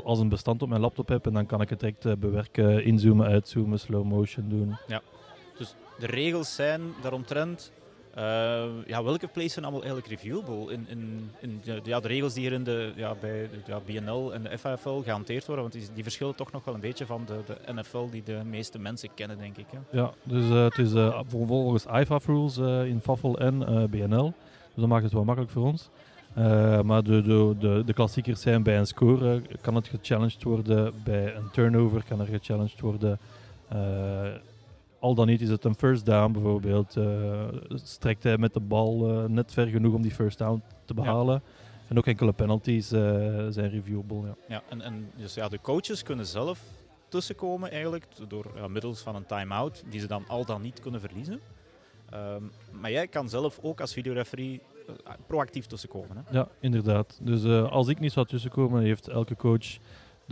als 0.04 0.18
een 0.18 0.28
bestand 0.28 0.62
op 0.62 0.68
mijn 0.68 0.80
laptop 0.80 1.08
heb 1.08 1.26
en 1.26 1.32
dan 1.32 1.46
kan 1.46 1.60
ik 1.60 1.68
het 1.68 1.80
direct 1.80 2.18
bewerken, 2.18 2.84
inzoomen, 2.84 3.26
uitzoomen, 3.26 3.78
slow 3.78 4.04
motion 4.04 4.48
doen. 4.48 4.76
Ja, 4.86 5.02
dus 5.58 5.74
de 5.98 6.06
regels 6.06 6.54
zijn 6.54 6.80
daaromtrent 7.02 7.72
ja, 8.86 9.02
welke 9.04 9.28
plays 9.28 9.52
zijn 9.52 9.64
allemaal 9.64 9.82
eigenlijk 9.82 10.12
reviewable? 10.12 10.72
In, 10.72 10.86
in, 10.88 11.30
in 11.40 11.60
de, 11.64 11.80
ja, 11.84 12.00
de 12.00 12.08
regels 12.08 12.34
die 12.34 12.42
hier 12.42 12.52
in 12.52 12.64
de, 12.64 12.92
ja, 12.96 13.14
bij 13.20 13.48
ja, 13.66 13.80
BNL 13.86 14.34
en 14.34 14.42
de 14.42 14.58
FAFL 14.58 15.00
gehanteerd 15.00 15.46
worden, 15.46 15.64
want 15.64 15.76
die, 15.76 15.88
die, 15.94 16.02
verschillen 16.02 16.34
toch 16.34 16.52
nog 16.52 16.64
wel 16.64 16.74
een 16.74 16.80
beetje 16.80 17.06
van 17.06 17.24
de, 17.26 17.40
de 17.46 17.72
NFL 17.72 18.10
die 18.10 18.22
de 18.22 18.40
meeste 18.44 18.78
mensen 18.78 19.08
kennen, 19.14 19.38
denk 19.38 19.56
ik. 19.56 19.66
Hè? 19.70 19.98
Ja, 19.98 20.12
dus 20.22 20.44
uh, 20.44 20.64
het 20.64 20.78
is 20.78 20.92
uh, 20.92 21.20
volgens 21.28 21.86
IFAF 21.86 22.26
rules 22.26 22.56
in 22.88 23.00
FAFL 23.02 23.34
en 23.34 23.58
BNL. 23.90 24.32
Dus 24.74 24.80
dat 24.80 24.88
maakt 24.88 25.04
het 25.04 25.12
wel 25.12 25.24
makkelijk 25.24 25.52
voor 25.52 25.64
ons. 25.64 25.90
maar 26.84 27.02
de, 27.02 27.22
de, 27.22 27.54
de, 27.58 27.82
de, 27.86 27.92
klassiekers 27.92 28.40
zijn 28.40 28.62
bij 28.62 28.78
een 28.78 28.86
score 28.86 29.42
kan 29.60 29.74
het 29.74 29.88
gechallenged 29.88 30.42
worden, 30.42 30.94
bij 31.04 31.34
een 31.34 31.50
turnover 31.52 32.04
kan 32.08 32.20
er 32.20 32.26
gechallenged 32.26 32.80
worden 32.80 33.18
al 35.02 35.14
dan 35.14 35.26
niet 35.26 35.40
is 35.40 35.48
het 35.48 35.64
een 35.64 35.74
first 35.74 36.06
down 36.06 36.32
bijvoorbeeld. 36.32 36.96
Uh, 36.96 37.42
strekt 37.74 38.22
hij 38.22 38.38
met 38.38 38.54
de 38.54 38.60
bal 38.60 39.10
uh, 39.10 39.24
net 39.24 39.52
ver 39.52 39.66
genoeg 39.66 39.94
om 39.94 40.02
die 40.02 40.10
first 40.10 40.38
down 40.38 40.62
te 40.84 40.94
behalen. 40.94 41.42
En 41.88 41.98
ook 41.98 42.06
enkele 42.06 42.32
penalties 42.32 42.92
uh, 42.92 43.00
zijn 43.48 43.70
reviewable. 43.70 44.20
Ja, 44.26 44.34
ja 44.48 44.62
en, 44.68 44.80
en 44.80 45.10
dus 45.16 45.34
ja, 45.34 45.48
de 45.48 45.60
coaches 45.60 46.02
kunnen 46.02 46.26
zelf 46.26 46.60
tussenkomen 47.08 47.70
eigenlijk, 47.70 48.06
door 48.28 48.46
ja, 48.54 48.68
middels 48.68 49.00
van 49.00 49.14
een 49.14 49.26
time-out, 49.26 49.84
die 49.88 50.00
ze 50.00 50.06
dan 50.06 50.24
al 50.28 50.44
dan 50.44 50.62
niet 50.62 50.80
kunnen 50.80 51.00
verliezen. 51.00 51.40
Ehm, 52.10 52.42
maar 52.70 52.90
jij 52.90 53.08
kan 53.08 53.28
zelf 53.28 53.58
ook 53.62 53.80
als 53.80 53.92
videoreferee 53.92 54.60
uh, 54.88 55.12
proactief 55.26 55.66
tussenkomen. 55.66 56.16
Hè? 56.16 56.38
Ja, 56.38 56.48
inderdaad. 56.60 57.18
Dus 57.22 57.44
uh, 57.44 57.70
als 57.70 57.88
ik 57.88 58.00
niet 58.00 58.12
zou 58.12 58.26
tussenkomen, 58.26 58.82
heeft 58.82 59.08
elke 59.08 59.36
coach 59.36 59.78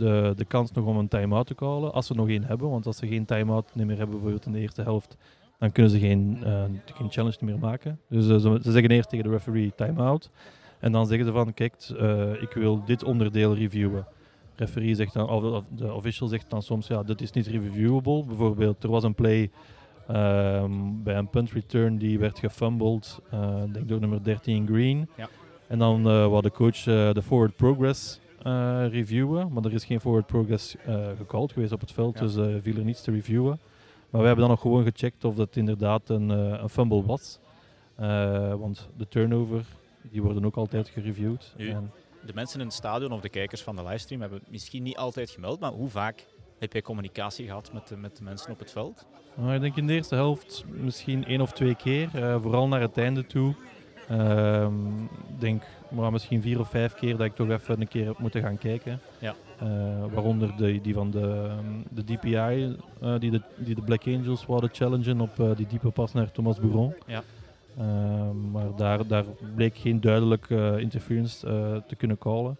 de, 0.01 0.33
de 0.35 0.45
kans 0.45 0.71
nog 0.71 0.85
om 0.85 0.97
een 0.97 1.07
time-out 1.07 1.47
te 1.47 1.55
callen. 1.55 1.93
Als 1.93 2.07
ze 2.07 2.13
nog 2.13 2.27
één 2.27 2.43
hebben, 2.43 2.69
want 2.69 2.85
als 2.85 2.97
ze 2.97 3.07
geen 3.07 3.25
time-out 3.25 3.75
meer 3.75 3.87
hebben, 3.87 4.09
bijvoorbeeld 4.09 4.45
in 4.45 4.51
de 4.51 4.59
eerste 4.59 4.81
helft, 4.81 5.17
dan 5.59 5.71
kunnen 5.71 5.91
ze 5.91 5.99
geen, 5.99 6.37
uh, 6.43 6.63
geen 6.85 7.11
challenge 7.11 7.37
meer 7.39 7.59
maken. 7.59 7.99
Dus 8.09 8.25
ze, 8.25 8.39
ze, 8.39 8.71
zeggen 8.71 8.91
eerst 8.91 9.09
tegen 9.09 9.25
de 9.25 9.31
referee 9.31 9.73
time-out. 9.75 10.29
En 10.79 10.91
dan 10.91 11.07
zeggen 11.07 11.25
ze 11.25 11.31
van, 11.31 11.53
kijk, 11.53 11.73
ik 12.41 12.51
wil 12.53 12.83
dit 12.85 13.03
onderdeel 13.03 13.55
reviewen 13.55 14.05
referee 14.55 14.95
zegt 14.95 15.13
dan, 15.13 15.29
of 15.29 15.63
de 15.75 15.93
official 15.93 16.27
zegt 16.27 16.49
dan 16.49 16.61
soms, 16.61 16.87
ja, 16.87 17.03
dit 17.03 17.21
is 17.21 17.31
niet 17.31 17.47
reviewable. 17.47 18.25
Bijvoorbeeld, 18.25 18.83
er 18.83 18.89
was 18.89 19.03
een 19.03 19.15
play 19.15 19.49
um, 20.09 21.03
bij 21.03 21.15
een 21.15 21.29
punt 21.29 21.51
return 21.51 21.97
die 21.97 22.19
werd 22.19 22.39
gefumbled, 22.39 23.19
denk 23.71 23.87
door 23.87 23.99
nummer 23.99 24.23
13 24.23 24.67
Green. 24.67 25.09
Ja. 25.17 25.29
En 25.67 25.79
dan 25.79 25.99
uh, 25.99 26.27
wou 26.27 26.41
de 26.41 26.51
coach 26.51 26.83
de 26.83 27.21
forward 27.23 27.55
progress 27.55 28.19
reviewen, 28.89 29.53
maar 29.53 29.65
er 29.65 29.73
is 29.73 29.85
geen 29.85 29.99
forward 29.99 30.25
progress 30.25 30.75
gecalled 31.17 31.51
geweest 31.51 31.71
op 31.71 31.79
het 31.79 31.91
veld, 31.91 32.19
ja. 32.19 32.25
dus 32.25 32.33
viel 32.63 32.77
er 32.77 32.83
niets 32.83 33.01
te 33.01 33.11
reviewen. 33.11 33.59
Maar 34.09 34.21
we 34.21 34.27
hebben 34.27 34.45
dan 34.45 34.49
nog 34.49 34.61
gewoon 34.61 34.83
gecheckt 34.83 35.25
of 35.25 35.35
dat 35.35 35.55
inderdaad 35.55 36.09
een, 36.09 36.29
een 36.29 36.69
fumble 36.69 37.03
was. 37.03 37.39
want 38.59 38.89
de 38.97 39.07
turnover, 39.07 39.65
die 40.01 40.21
worden 40.21 40.45
ook 40.45 40.55
altijd 40.55 40.89
gereviewd. 40.89 41.53
En 41.57 41.91
de 42.25 42.33
mensen 42.33 42.59
in 42.59 42.65
het 42.65 42.75
stadion 42.75 43.11
of 43.11 43.21
de 43.21 43.29
kijkers 43.29 43.61
van 43.61 43.75
de 43.75 43.83
livestream 43.83 44.21
hebben 44.21 44.39
het 44.39 44.51
misschien 44.51 44.83
niet 44.83 44.97
altijd 44.97 45.29
gemeld, 45.29 45.59
maar 45.59 45.71
hoe 45.71 45.89
vaak 45.89 46.25
heb 46.59 46.73
jij 46.73 46.81
communicatie 46.81 47.45
gehad 47.45 47.73
met 47.73 47.87
de, 47.87 47.97
met 47.97 48.17
de 48.17 48.23
mensen 48.23 48.51
op 48.51 48.59
het 48.59 48.71
veld? 48.71 49.05
Nou, 49.35 49.53
ik 49.53 49.61
denk 49.61 49.75
in 49.75 49.87
de 49.87 49.93
eerste 49.93 50.15
helft 50.15 50.63
misschien 50.67 51.25
één 51.25 51.41
of 51.41 51.51
twee 51.51 51.75
keer, 51.75 52.09
uh, 52.15 52.41
vooral 52.41 52.67
naar 52.67 52.81
het 52.81 52.97
einde 52.97 53.25
toe. 53.25 53.55
Uh, 54.11 54.67
ik 55.27 55.39
denk 55.39 55.63
maar 55.89 56.11
misschien 56.11 56.41
vier 56.41 56.59
of 56.59 56.69
vijf 56.69 56.93
keer 56.93 57.17
dat 57.17 57.25
ik 57.25 57.35
toch 57.35 57.49
even 57.49 57.81
een 57.81 57.87
keer 57.87 58.05
heb 58.05 58.17
moeten 58.17 58.41
gaan 58.41 58.57
kijken. 58.57 58.99
Ja. 59.19 59.35
Uh, 59.63 59.67
waaronder 60.13 60.57
de, 60.57 60.81
die 60.81 60.93
van 60.93 61.11
de, 61.11 61.51
de 61.89 62.03
DPI, 62.03 62.77
uh, 63.03 63.19
die, 63.19 63.31
de, 63.31 63.41
die 63.55 63.75
de 63.75 63.81
Black 63.81 64.07
Angels 64.07 64.45
wilden 64.45 64.69
challengen 64.73 65.21
op 65.21 65.55
die 65.55 65.67
diepe 65.67 65.89
pas 65.89 66.13
naar 66.13 66.31
Thomas 66.31 66.59
Bouron. 66.59 66.93
Ja. 67.07 67.23
Uh, 67.79 67.83
maar 68.51 68.75
daar, 68.75 69.07
daar 69.07 69.25
bleek 69.55 69.77
geen 69.77 70.01
duidelijke 70.01 70.77
interference 70.79 71.39
te 71.87 71.95
kunnen 71.95 72.17
callen. 72.17 72.57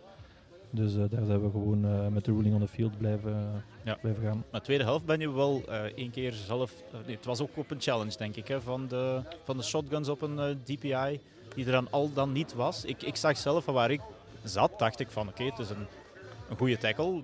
Dus 0.70 0.96
daar 0.96 1.26
zijn 1.26 1.42
we 1.42 1.50
gewoon 1.52 2.14
met 2.14 2.26
de 2.26 2.32
ruling 2.32 2.54
on 2.54 2.62
the 2.62 2.68
field 2.68 2.98
blijven, 2.98 3.64
ja. 3.84 3.98
blijven 4.02 4.24
gaan. 4.24 4.44
Maar 4.52 4.62
tweede 4.62 4.84
helft 4.84 5.06
ben 5.06 5.20
je 5.20 5.34
wel 5.34 5.64
één 5.96 6.12
keer 6.12 6.34
zelf... 6.34 6.74
nee, 7.06 7.16
het 7.16 7.26
was 7.26 7.42
ook 7.42 7.50
op 7.56 7.72
een 7.72 7.82
challenge, 7.82 8.18
denk 8.18 8.36
ik, 8.36 8.48
hè, 8.48 8.62
van, 8.62 8.88
de, 8.88 9.22
van 9.44 9.58
de 9.58 9.64
shotguns 9.64 10.10
op 10.10 10.22
een 10.22 10.58
DPI, 10.64 11.20
die 11.56 11.66
er 11.66 11.72
dan 11.72 11.88
al 11.90 12.14
dan 12.14 12.32
niet 12.32 12.54
was. 12.54 12.86
Ik, 12.86 13.04
ik 13.04 13.16
zag 13.16 13.38
zelf 13.38 13.64
van 13.64 13.74
waar 13.74 13.92
ik 13.92 14.02
zat, 14.44 14.80
dacht 14.80 15.00
ik 15.00 15.10
van 15.10 15.28
oké, 15.28 15.42
okay, 15.42 15.56
het 15.56 15.60
is 15.60 15.70
een, 15.70 15.86
een 16.50 16.58
goede 16.58 16.78
tackle, 16.78 17.22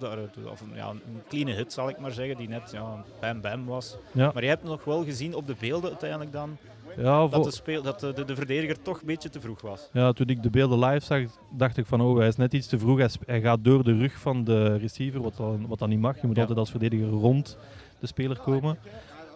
of 0.51 0.62
een, 0.62 0.75
ja, 0.75 0.89
een 0.89 1.22
clean 1.27 1.48
hit 1.48 1.74
zal 1.74 1.89
ik 1.89 2.00
maar 2.00 2.12
zeggen, 2.12 2.38
die 2.38 2.50
net 2.50 2.72
ja, 2.72 3.03
bam 3.19 3.41
bam 3.41 3.65
was. 3.65 3.98
Ja. 4.12 4.31
Maar 4.34 4.43
je 4.43 4.50
hebt 4.50 4.63
nog 4.63 4.84
wel 4.84 5.03
gezien 5.03 5.36
op 5.36 5.48
de 5.48 5.55
beelden 5.60 5.89
uiteindelijk 5.89 6.31
dan 6.31 6.57
ja, 6.98 7.27
dat, 7.27 7.43
de, 7.43 7.51
speel, 7.51 7.81
dat 7.81 8.00
de, 8.00 8.25
de, 8.25 8.36
verdediger 8.36 8.81
toch 8.81 9.00
een 9.00 9.05
beetje 9.05 9.29
te 9.29 9.39
vroeg 9.39 9.62
was. 9.62 9.89
Ja, 9.93 10.12
toen 10.12 10.27
ik 10.27 10.43
de 10.43 10.50
beelden 10.50 10.79
live 10.79 11.05
zag, 11.05 11.22
dacht 11.51 11.77
ik 11.77 11.86
van 11.86 12.01
oh, 12.01 12.17
hij 12.17 12.27
is 12.27 12.36
net 12.36 12.53
iets 12.53 12.67
te 12.67 12.79
vroeg. 12.79 12.98
Hij, 12.98 13.10
hij 13.25 13.41
gaat 13.41 13.63
door 13.63 13.84
de 13.84 13.98
rug 13.98 14.13
van 14.13 14.43
de 14.43 14.77
receiver, 14.77 15.22
wat 15.22 15.38
dan, 15.38 15.67
wat 15.67 15.79
dan 15.79 15.89
niet 15.89 16.00
mag. 16.00 16.22
Je 16.22 16.27
moet 16.27 16.36
Ja. 16.36 16.41
altijd 16.41 16.60
als 16.60 16.69
verdediger 16.69 17.07
rond 17.07 17.57
de 18.00 18.07
speler 18.07 18.39
komen. 18.39 18.77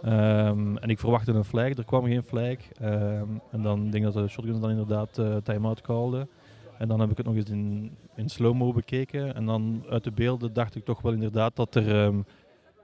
Ehm, 0.02 0.78
en 0.78 0.90
ik 0.90 1.00
verwachtte 1.00 1.32
een 1.32 1.44
flag, 1.44 1.70
er 1.78 1.86
kwam 1.86 2.06
geen 2.06 2.24
flag. 2.24 2.56
Ehm, 2.80 3.28
en 3.52 3.62
dan 3.62 3.82
denk 3.90 4.06
ik 4.06 4.14
dat 4.14 4.24
de 4.24 4.28
shotguns 4.30 4.60
dan 4.60 4.70
inderdaad 4.70 5.18
eh 5.18 5.36
time-out 5.44 5.82
callden. 5.82 6.30
En 6.78 6.88
dan 6.88 7.00
heb 7.00 7.12
ik 7.12 7.18
het 7.18 7.26
nog 7.26 7.36
eens 7.36 7.50
in, 7.50 7.96
in 8.16 8.30
slow-mo 8.30 8.74
bekeken. 8.74 9.36
En 9.36 9.46
dan 9.46 9.84
uit 9.90 10.04
de 10.04 10.12
beelden 10.12 10.54
dacht 10.54 10.76
ik 10.76 10.86
toch 10.86 11.02
wel 11.02 11.12
inderdaad 11.14 11.56
dat 11.56 11.76
er, 11.76 12.04
ehm, 12.06 12.22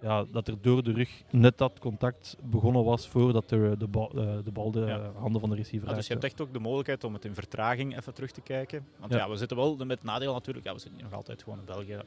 ja, 0.02 0.26
dat 0.32 0.48
er 0.48 0.56
door 0.62 0.84
de 0.84 0.92
rug 0.92 1.10
net 1.32 1.58
dat 1.58 1.80
contact 1.80 2.38
begonnen 2.44 2.84
was 2.84 3.08
voordat 3.08 3.50
de, 3.50 3.76
bal, 3.90 4.10
eh, 4.16 4.38
de 4.44 4.52
bal 4.52 4.72
de 4.72 4.80
Ja. 4.80 5.12
handen 5.16 5.42
van 5.42 5.50
de 5.50 5.56
receiver 5.56 5.90
Ja, 5.90 5.96
dus 5.96 6.08
je 6.08 6.12
hebt 6.14 6.24
raakte. 6.24 6.38
echt 6.42 6.48
ook 6.50 6.54
de 6.54 6.64
mogelijkheid 6.64 7.04
om 7.04 7.14
het 7.14 7.26
in 7.26 7.34
vertraging 7.34 7.98
even 7.98 8.14
terug 8.14 8.32
te 8.32 8.42
kijken. 8.42 8.86
Want 9.00 9.12
ja, 9.14 9.18
Ja. 9.18 9.30
we 9.30 9.36
zitten 9.38 9.58
wel 9.58 9.76
met 9.86 10.04
nadeel 10.04 10.34
natuurlijk, 10.34 10.66
ja, 10.66 10.74
we 10.74 10.80
zitten 10.80 11.02
nog 11.04 11.14
altijd 11.14 11.44
gewoon 11.44 11.60
in 11.60 11.66
België 11.66 11.94
eh, 11.94 12.02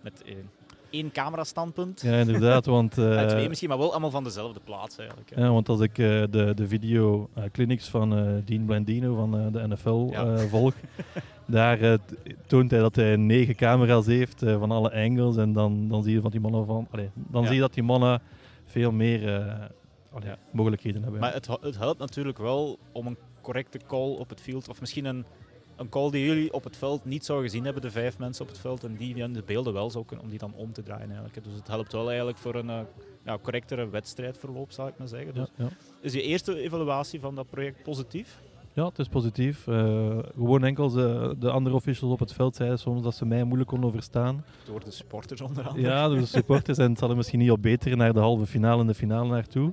met 0.00 0.22
eh, 0.22 0.34
één 0.90 1.10
camera-standpunt. 1.12 2.00
Ja, 2.00 2.16
inderdaad, 2.16 2.66
want... 2.76 2.98
Eh, 2.98 3.26
twee 3.26 3.48
misschien, 3.48 3.68
maar 3.68 3.78
wel 3.78 3.90
allemaal 3.90 4.10
van 4.10 4.24
dezelfde 4.24 4.60
plaats 4.64 4.98
eigenlijk. 4.98 5.30
Ja, 5.36 5.50
want 5.50 5.68
als 5.68 5.80
ik 5.80 5.98
eh, 5.98 6.22
de, 6.30 6.52
de 6.54 6.68
video 6.68 7.28
eh, 7.34 7.44
clinics 7.52 7.88
van 7.88 8.10
Dean 8.44 8.64
Blandino 8.64 9.14
van 9.14 9.52
de 9.52 9.68
NFL 9.68 10.08
Ja. 10.10 10.38
volg, 10.38 10.74
daar 11.46 11.98
toont 12.46 12.70
hij 12.70 12.80
dat 12.80 12.96
hij 12.96 13.16
negen 13.16 13.54
camera's 13.54 14.06
heeft 14.06 14.38
van 14.38 14.70
alle 14.70 14.92
angles. 14.92 15.36
En 15.36 15.52
dan, 15.52 15.88
dan 15.88 16.02
zie 16.02 16.12
je 16.12 16.20
van 16.20 16.30
die 16.30 16.40
mannen 16.40 16.66
van, 16.66 16.88
dan 17.14 17.42
Ja. 17.42 17.46
zie 17.46 17.54
je 17.56 17.60
dat 17.62 17.74
die 17.74 17.82
mannen 17.82 18.22
veel 18.64 18.92
meer 18.92 19.20
allee, 20.12 20.32
mogelijkheden 20.50 21.02
hebben. 21.02 21.20
Maar 21.20 21.32
het, 21.32 21.48
het 21.60 21.78
helpt 21.78 21.98
natuurlijk 21.98 22.38
wel 22.38 22.78
om 22.92 23.06
een 23.06 23.16
correcte 23.40 23.80
call 23.86 24.10
op 24.14 24.28
het 24.28 24.40
veld, 24.40 24.68
of 24.68 24.80
misschien 24.80 25.04
een, 25.04 25.24
een 25.78 25.88
call 25.88 26.10
die 26.10 26.24
jullie 26.24 26.52
op 26.52 26.64
het 26.64 26.76
veld 26.76 27.04
niet 27.04 27.24
zouden 27.24 27.48
gezien 27.48 27.64
hebben, 27.64 27.82
de 27.82 27.90
vijf 27.90 28.18
mensen 28.18 28.44
op 28.44 28.50
het 28.50 28.58
veld, 28.58 28.84
en 28.84 28.96
die 28.96 29.14
de 29.14 29.42
beelden 29.46 29.72
wel 29.72 29.90
zou 29.90 30.04
kunnen, 30.04 30.24
om 30.24 30.30
die 30.30 30.38
dan 30.38 30.52
om 30.54 30.72
te 30.72 30.82
draaien 30.82 31.06
eigenlijk. 31.06 31.44
Dus 31.44 31.54
het 31.54 31.66
helpt 31.66 31.92
wel 31.92 32.08
eigenlijk 32.08 32.38
voor 32.38 32.54
een 32.54 32.70
eh, 32.70 32.80
ja, 33.24 33.38
correctere 33.42 33.88
wedstrijdverloop, 33.88 34.72
zou 34.72 34.88
ik 34.88 34.98
maar 34.98 35.08
zeggen. 35.08 35.34
Dus 35.34 35.48
ja, 35.56 35.64
ja. 35.64 35.70
is 36.00 36.12
je 36.12 36.22
eerste 36.22 36.60
evaluatie 36.60 37.20
van 37.20 37.34
dat 37.34 37.50
project 37.50 37.82
positief? 37.82 38.38
ja, 38.78 38.84
het 38.84 38.98
is 38.98 39.08
positief. 39.08 39.66
Eh, 39.66 40.18
gewoon 40.36 40.64
enkel 40.64 40.90
de, 40.90 41.34
de 41.38 41.50
andere 41.50 41.76
officials 41.76 42.12
op 42.12 42.18
het 42.18 42.32
veld 42.32 42.56
zeiden 42.56 42.78
soms 42.78 43.02
dat 43.02 43.14
ze 43.14 43.26
mij 43.26 43.44
moeilijk 43.44 43.70
konden 43.70 43.92
verstaan. 43.92 44.44
Door 44.66 44.84
de 44.84 44.90
supporters 44.90 45.40
onder 45.40 45.68
andere. 45.68 45.86
Ja, 45.86 46.08
dus 46.08 46.20
de 46.20 46.26
supporters 46.38 46.78
en 46.78 46.90
het 46.90 46.98
zal 46.98 47.10
er 47.10 47.16
misschien 47.16 47.38
niet 47.38 47.50
op 47.50 47.62
beter 47.62 47.96
naar 47.96 48.12
de 48.12 48.20
halve 48.20 48.46
finale 48.46 48.80
en 48.80 48.86
de 48.86 48.94
finale 48.94 49.28
naartoe. 49.28 49.72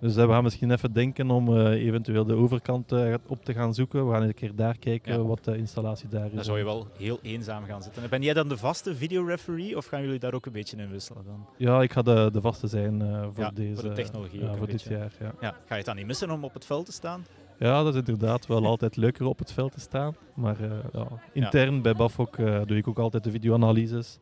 Dus 0.00 0.16
eh, 0.16 0.26
we 0.26 0.32
gaan 0.32 0.42
misschien 0.42 0.70
even 0.70 0.92
denken 0.92 1.30
om 1.30 1.56
eh, 1.56 1.86
eventueel 1.86 2.24
de 2.24 2.34
overkant 2.34 2.92
eh, 2.92 3.14
op 3.26 3.44
te 3.44 3.52
gaan 3.52 3.74
zoeken. 3.74 4.06
We 4.06 4.12
gaan 4.12 4.22
een 4.22 4.34
keer 4.34 4.54
daar 4.54 4.78
kijken 4.78 5.12
Ja. 5.12 5.22
wat 5.22 5.44
de 5.44 5.56
installatie 5.56 6.08
daar 6.08 6.26
is. 6.26 6.32
Dan 6.34 6.44
zou 6.44 6.58
je 6.58 6.64
wel 6.64 6.86
heel 6.96 7.18
eenzaam 7.22 7.64
gaan 7.64 7.82
zitten. 7.82 8.02
En 8.02 8.08
Ben 8.10 8.22
jij 8.22 8.34
dan 8.34 8.48
de 8.48 8.56
vaste 8.56 8.94
videoreferee 8.96 9.76
of 9.76 9.86
gaan 9.86 10.02
jullie 10.02 10.18
daar 10.18 10.34
ook 10.34 10.46
een 10.46 10.52
beetje 10.52 10.76
in 10.76 10.90
wisselen 10.90 11.24
dan? 11.24 11.46
Ja, 11.56 11.82
ik 11.82 11.92
ga 11.92 12.02
de, 12.02 12.28
de 12.32 12.40
vaste 12.40 12.66
zijn 12.66 13.00
voor 13.34 13.44
Ja, 13.44 13.50
deze. 13.50 13.74
voor 13.80 13.88
de 13.88 13.94
technologie 13.94 14.40
ja, 14.40 14.54
voor 14.54 14.66
dit 14.66 14.76
beetje. 14.76 14.90
jaar. 14.98 15.12
Ja. 15.20 15.32
Ja, 15.40 15.50
ga 15.50 15.56
je 15.68 15.74
het 15.74 15.84
dan 15.84 15.96
niet 15.96 16.06
missen 16.06 16.30
om 16.30 16.44
op 16.44 16.54
het 16.54 16.64
veld 16.64 16.86
te 16.86 16.92
staan? 16.92 17.24
ja, 17.58 17.82
dat 17.82 17.92
is 17.94 17.98
inderdaad 17.98 18.46
wel 18.46 18.66
altijd 18.72 18.96
leuker 18.96 19.26
op 19.26 19.38
het 19.38 19.52
veld 19.52 19.72
te 19.72 19.80
staan. 19.80 20.16
Maar 20.34 20.56
ja, 20.92 21.06
intern 21.32 21.82
bij 21.82 21.94
Bafok 21.94 22.36
doe 22.36 22.76
ik 22.76 22.88
ook 22.88 22.98
altijd 22.98 23.24
de 23.24 23.30
videoanalyses. 23.30 24.18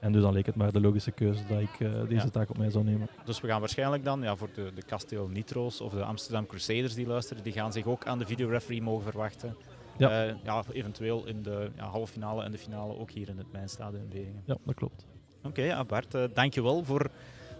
En 0.00 0.12
dus 0.12 0.22
dan 0.22 0.32
leek 0.32 0.46
het 0.46 0.54
maar 0.54 0.72
de 0.72 0.80
logische 0.80 1.10
keuze 1.10 1.42
dat 1.48 1.60
ik 1.60 1.80
eh, 1.80 1.92
deze 2.08 2.24
Ja. 2.24 2.30
taak 2.30 2.50
op 2.50 2.58
mij 2.58 2.70
zou 2.70 2.84
nemen. 2.84 3.08
Dus 3.24 3.40
we 3.40 3.48
gaan 3.48 3.60
waarschijnlijk 3.60 4.04
dan, 4.04 4.22
ja, 4.22 4.36
voor 4.36 4.48
de, 4.54 4.72
de 4.74 5.26
Nitro's 5.28 5.80
of 5.80 5.92
de 5.92 6.04
Amsterdam 6.04 6.46
Crusaders 6.46 6.94
die 6.94 7.06
luisteren, 7.06 7.42
die 7.42 7.52
gaan 7.52 7.72
zich 7.72 7.84
ook 7.84 8.06
aan 8.06 8.18
de 8.18 8.26
videoreferee 8.26 8.82
mogen 8.82 9.02
verwachten. 9.04 9.56
Ja. 9.96 10.26
Eh, 10.26 10.34
ja, 10.44 10.62
eventueel 10.72 11.26
in 11.26 11.42
de 11.42 11.70
ja, 11.76 11.84
halve 11.84 12.12
finale 12.12 12.42
en 12.42 12.50
de 12.50 12.58
finale 12.58 12.98
ook 12.98 13.10
hier 13.10 13.28
in 13.28 13.38
het 13.38 13.52
Mijnstadion 13.52 14.02
in 14.02 14.08
Beringen. 14.08 14.42
Ja, 14.44 14.56
dat 14.64 14.74
klopt. 14.74 15.06
Oké, 15.42 15.62
ja, 15.62 15.84
Bart, 15.84 16.14
eh, 16.14 16.24
dankjewel 16.34 16.84
voor 16.84 17.10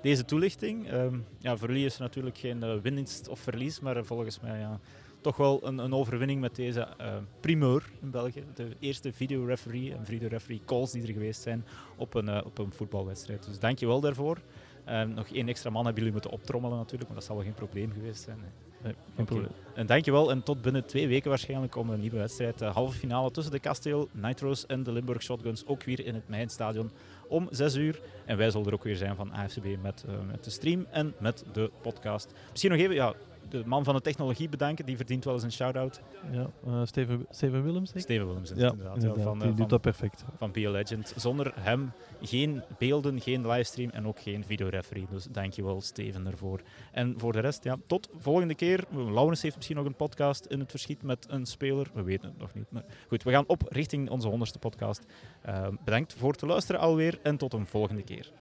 deze 0.03 0.25
toelichting. 0.25 0.89
Ehm, 0.89 1.19
ja, 1.39 1.57
voor 1.57 1.69
jullie 1.69 1.85
is 1.85 1.95
er 1.95 2.01
natuurlijk 2.01 2.39
geen 2.39 2.81
winst 2.81 3.29
of 3.29 3.39
verlies, 3.41 3.81
maar 3.81 4.05
volgens 4.05 4.41
mij 4.41 4.59
ja, 4.59 4.81
toch 5.21 5.37
wel 5.37 5.67
een, 5.67 5.79
een 5.79 5.95
overwinning 5.95 6.41
met 6.41 6.57
deze 6.57 6.81
eh, 6.81 7.17
primeur 7.41 7.91
in 8.01 8.11
België. 8.11 8.45
De 8.55 8.69
eerste 8.79 9.13
videoreferee 9.13 9.95
en 9.95 10.05
videoreferee 10.05 10.61
calls 10.67 10.91
die 10.93 11.03
er 11.03 11.13
geweest 11.13 11.43
zijn 11.43 11.65
op 11.97 12.15
een, 12.15 12.29
eh, 12.29 12.41
op 12.45 12.59
een 12.59 12.73
voetbalwedstrijd. 12.73 13.45
Dus 13.47 13.59
dankjewel 13.59 14.01
daarvoor. 14.01 14.39
Ehm, 14.85 15.15
nog 15.15 15.29
één 15.29 15.49
extra 15.49 15.71
man 15.71 15.85
hebben 15.85 16.03
jullie 16.03 16.19
moeten 16.21 16.39
optrommelen 16.41 16.77
natuurlijk, 16.77 17.07
maar 17.07 17.19
dat 17.19 17.27
zal 17.27 17.37
wel 17.37 17.45
geen 17.45 17.55
probleem 17.55 17.93
geweest 17.93 18.23
zijn. 18.23 18.37
nee. 18.37 18.71
Nee, 18.83 18.95
geen 19.17 19.25
probleem. 19.25 19.51
En 19.75 19.87
dankjewel 19.87 20.31
en 20.31 20.43
tot 20.43 20.63
binnen 20.63 20.85
twee 20.85 21.09
weken 21.09 21.29
waarschijnlijk 21.29 21.77
om 21.77 21.91
een 21.91 22.01
nieuwe 22.01 22.17
wedstrijd. 22.17 22.59
De 22.59 22.65
halve 22.65 22.99
finale 22.99 23.31
tussen 23.31 23.53
de 23.53 23.59
Kasteel, 23.59 24.09
Nitro's 24.13 24.67
en 24.67 24.83
de 24.83 24.93
Limburg 24.93 25.23
Shotguns. 25.23 25.67
Ook 25.67 25.83
weer 25.83 26.07
in 26.07 26.15
het 26.15 26.29
Mijnstadion 26.29 26.91
om 27.29 27.49
6 27.51 27.75
uur. 27.75 28.01
En 28.25 28.37
wij 28.37 28.51
zullen 28.51 28.67
er 28.67 28.75
ook 28.75 28.85
weer 28.85 28.97
zijn 28.97 29.17
van 29.17 29.33
AFCB 29.33 29.67
met, 29.83 30.05
eh, 30.09 30.15
met 30.31 30.45
de 30.45 30.51
stream 30.51 30.87
en 30.91 31.15
met 31.19 31.45
de 31.53 31.71
podcast. 31.83 32.33
Misschien 32.51 32.71
nog 32.71 32.81
even 32.81 32.95
ja, 32.95 33.15
de 33.51 33.63
man 33.67 33.85
van 33.85 33.95
de 33.95 34.01
technologie 34.01 34.49
bedanken. 34.49 34.87
Die 34.87 34.97
verdient 34.97 35.25
wel 35.25 35.35
eens 35.35 35.43
een 35.43 35.53
shout-out. 35.53 36.01
Ja, 36.31 36.51
eh, 36.67 36.81
Steven, 36.85 37.27
Steven 37.31 37.63
Willems? 37.63 37.91
Steven 37.95 38.27
Willems 38.27 38.53
Ja, 38.57 38.71
inderdaad. 38.71 39.03
ja, 39.03 39.09
van, 39.15 39.17
eh, 39.17 39.41
die 39.41 39.49
van, 39.49 39.57
doet 39.57 39.69
dat 39.69 39.81
perfect. 39.81 40.25
van 40.37 40.53
Be 40.53 40.67
A 40.67 40.71
Legend. 40.71 41.13
Zonder 41.17 41.53
hem 41.61 41.93
geen 42.23 42.63
beelden, 42.79 43.21
geen 43.21 43.47
livestream 43.47 43.91
en 43.91 44.07
ook 44.07 44.21
geen 44.21 44.45
videoreferee. 44.45 45.07
Dus 45.11 45.27
dankjewel 45.31 45.81
Steven 45.81 46.25
daarvoor. 46.25 46.61
En 46.93 47.15
voor 47.17 47.33
de 47.33 47.41
rest, 47.41 47.65
ja, 47.65 47.77
tot 47.87 48.09
volgende 48.19 48.55
keer. 48.55 48.85
Laurens 48.91 49.43
heeft 49.43 49.57
misschien 49.57 49.77
nog 49.77 49.87
een 49.87 49.95
podcast 49.95 50.45
in 50.45 50.61
het 50.61 50.71
verschiet 50.71 51.03
met 51.03 51.27
een 51.29 51.47
speler. 51.47 51.91
We 51.95 52.03
weten 52.03 52.29
het 52.29 52.39
nog 52.39 52.55
niet. 52.55 52.71
Maar 52.71 52.85
goed, 53.09 53.23
we 53.23 53.31
gaan 53.31 53.45
op 53.47 53.63
richting 53.69 54.11
onze 54.11 54.29
honderdste 54.29 54.59
podcast. 54.59 55.05
Eh, 55.43 55.67
bedankt 55.85 56.15
voor 56.15 56.33
het 56.33 56.43
luisteren 56.43 56.81
alweer 56.81 57.19
en 57.23 57.37
tot 57.37 57.53
een 57.53 57.67
volgende 57.67 58.03
keer. 58.03 58.33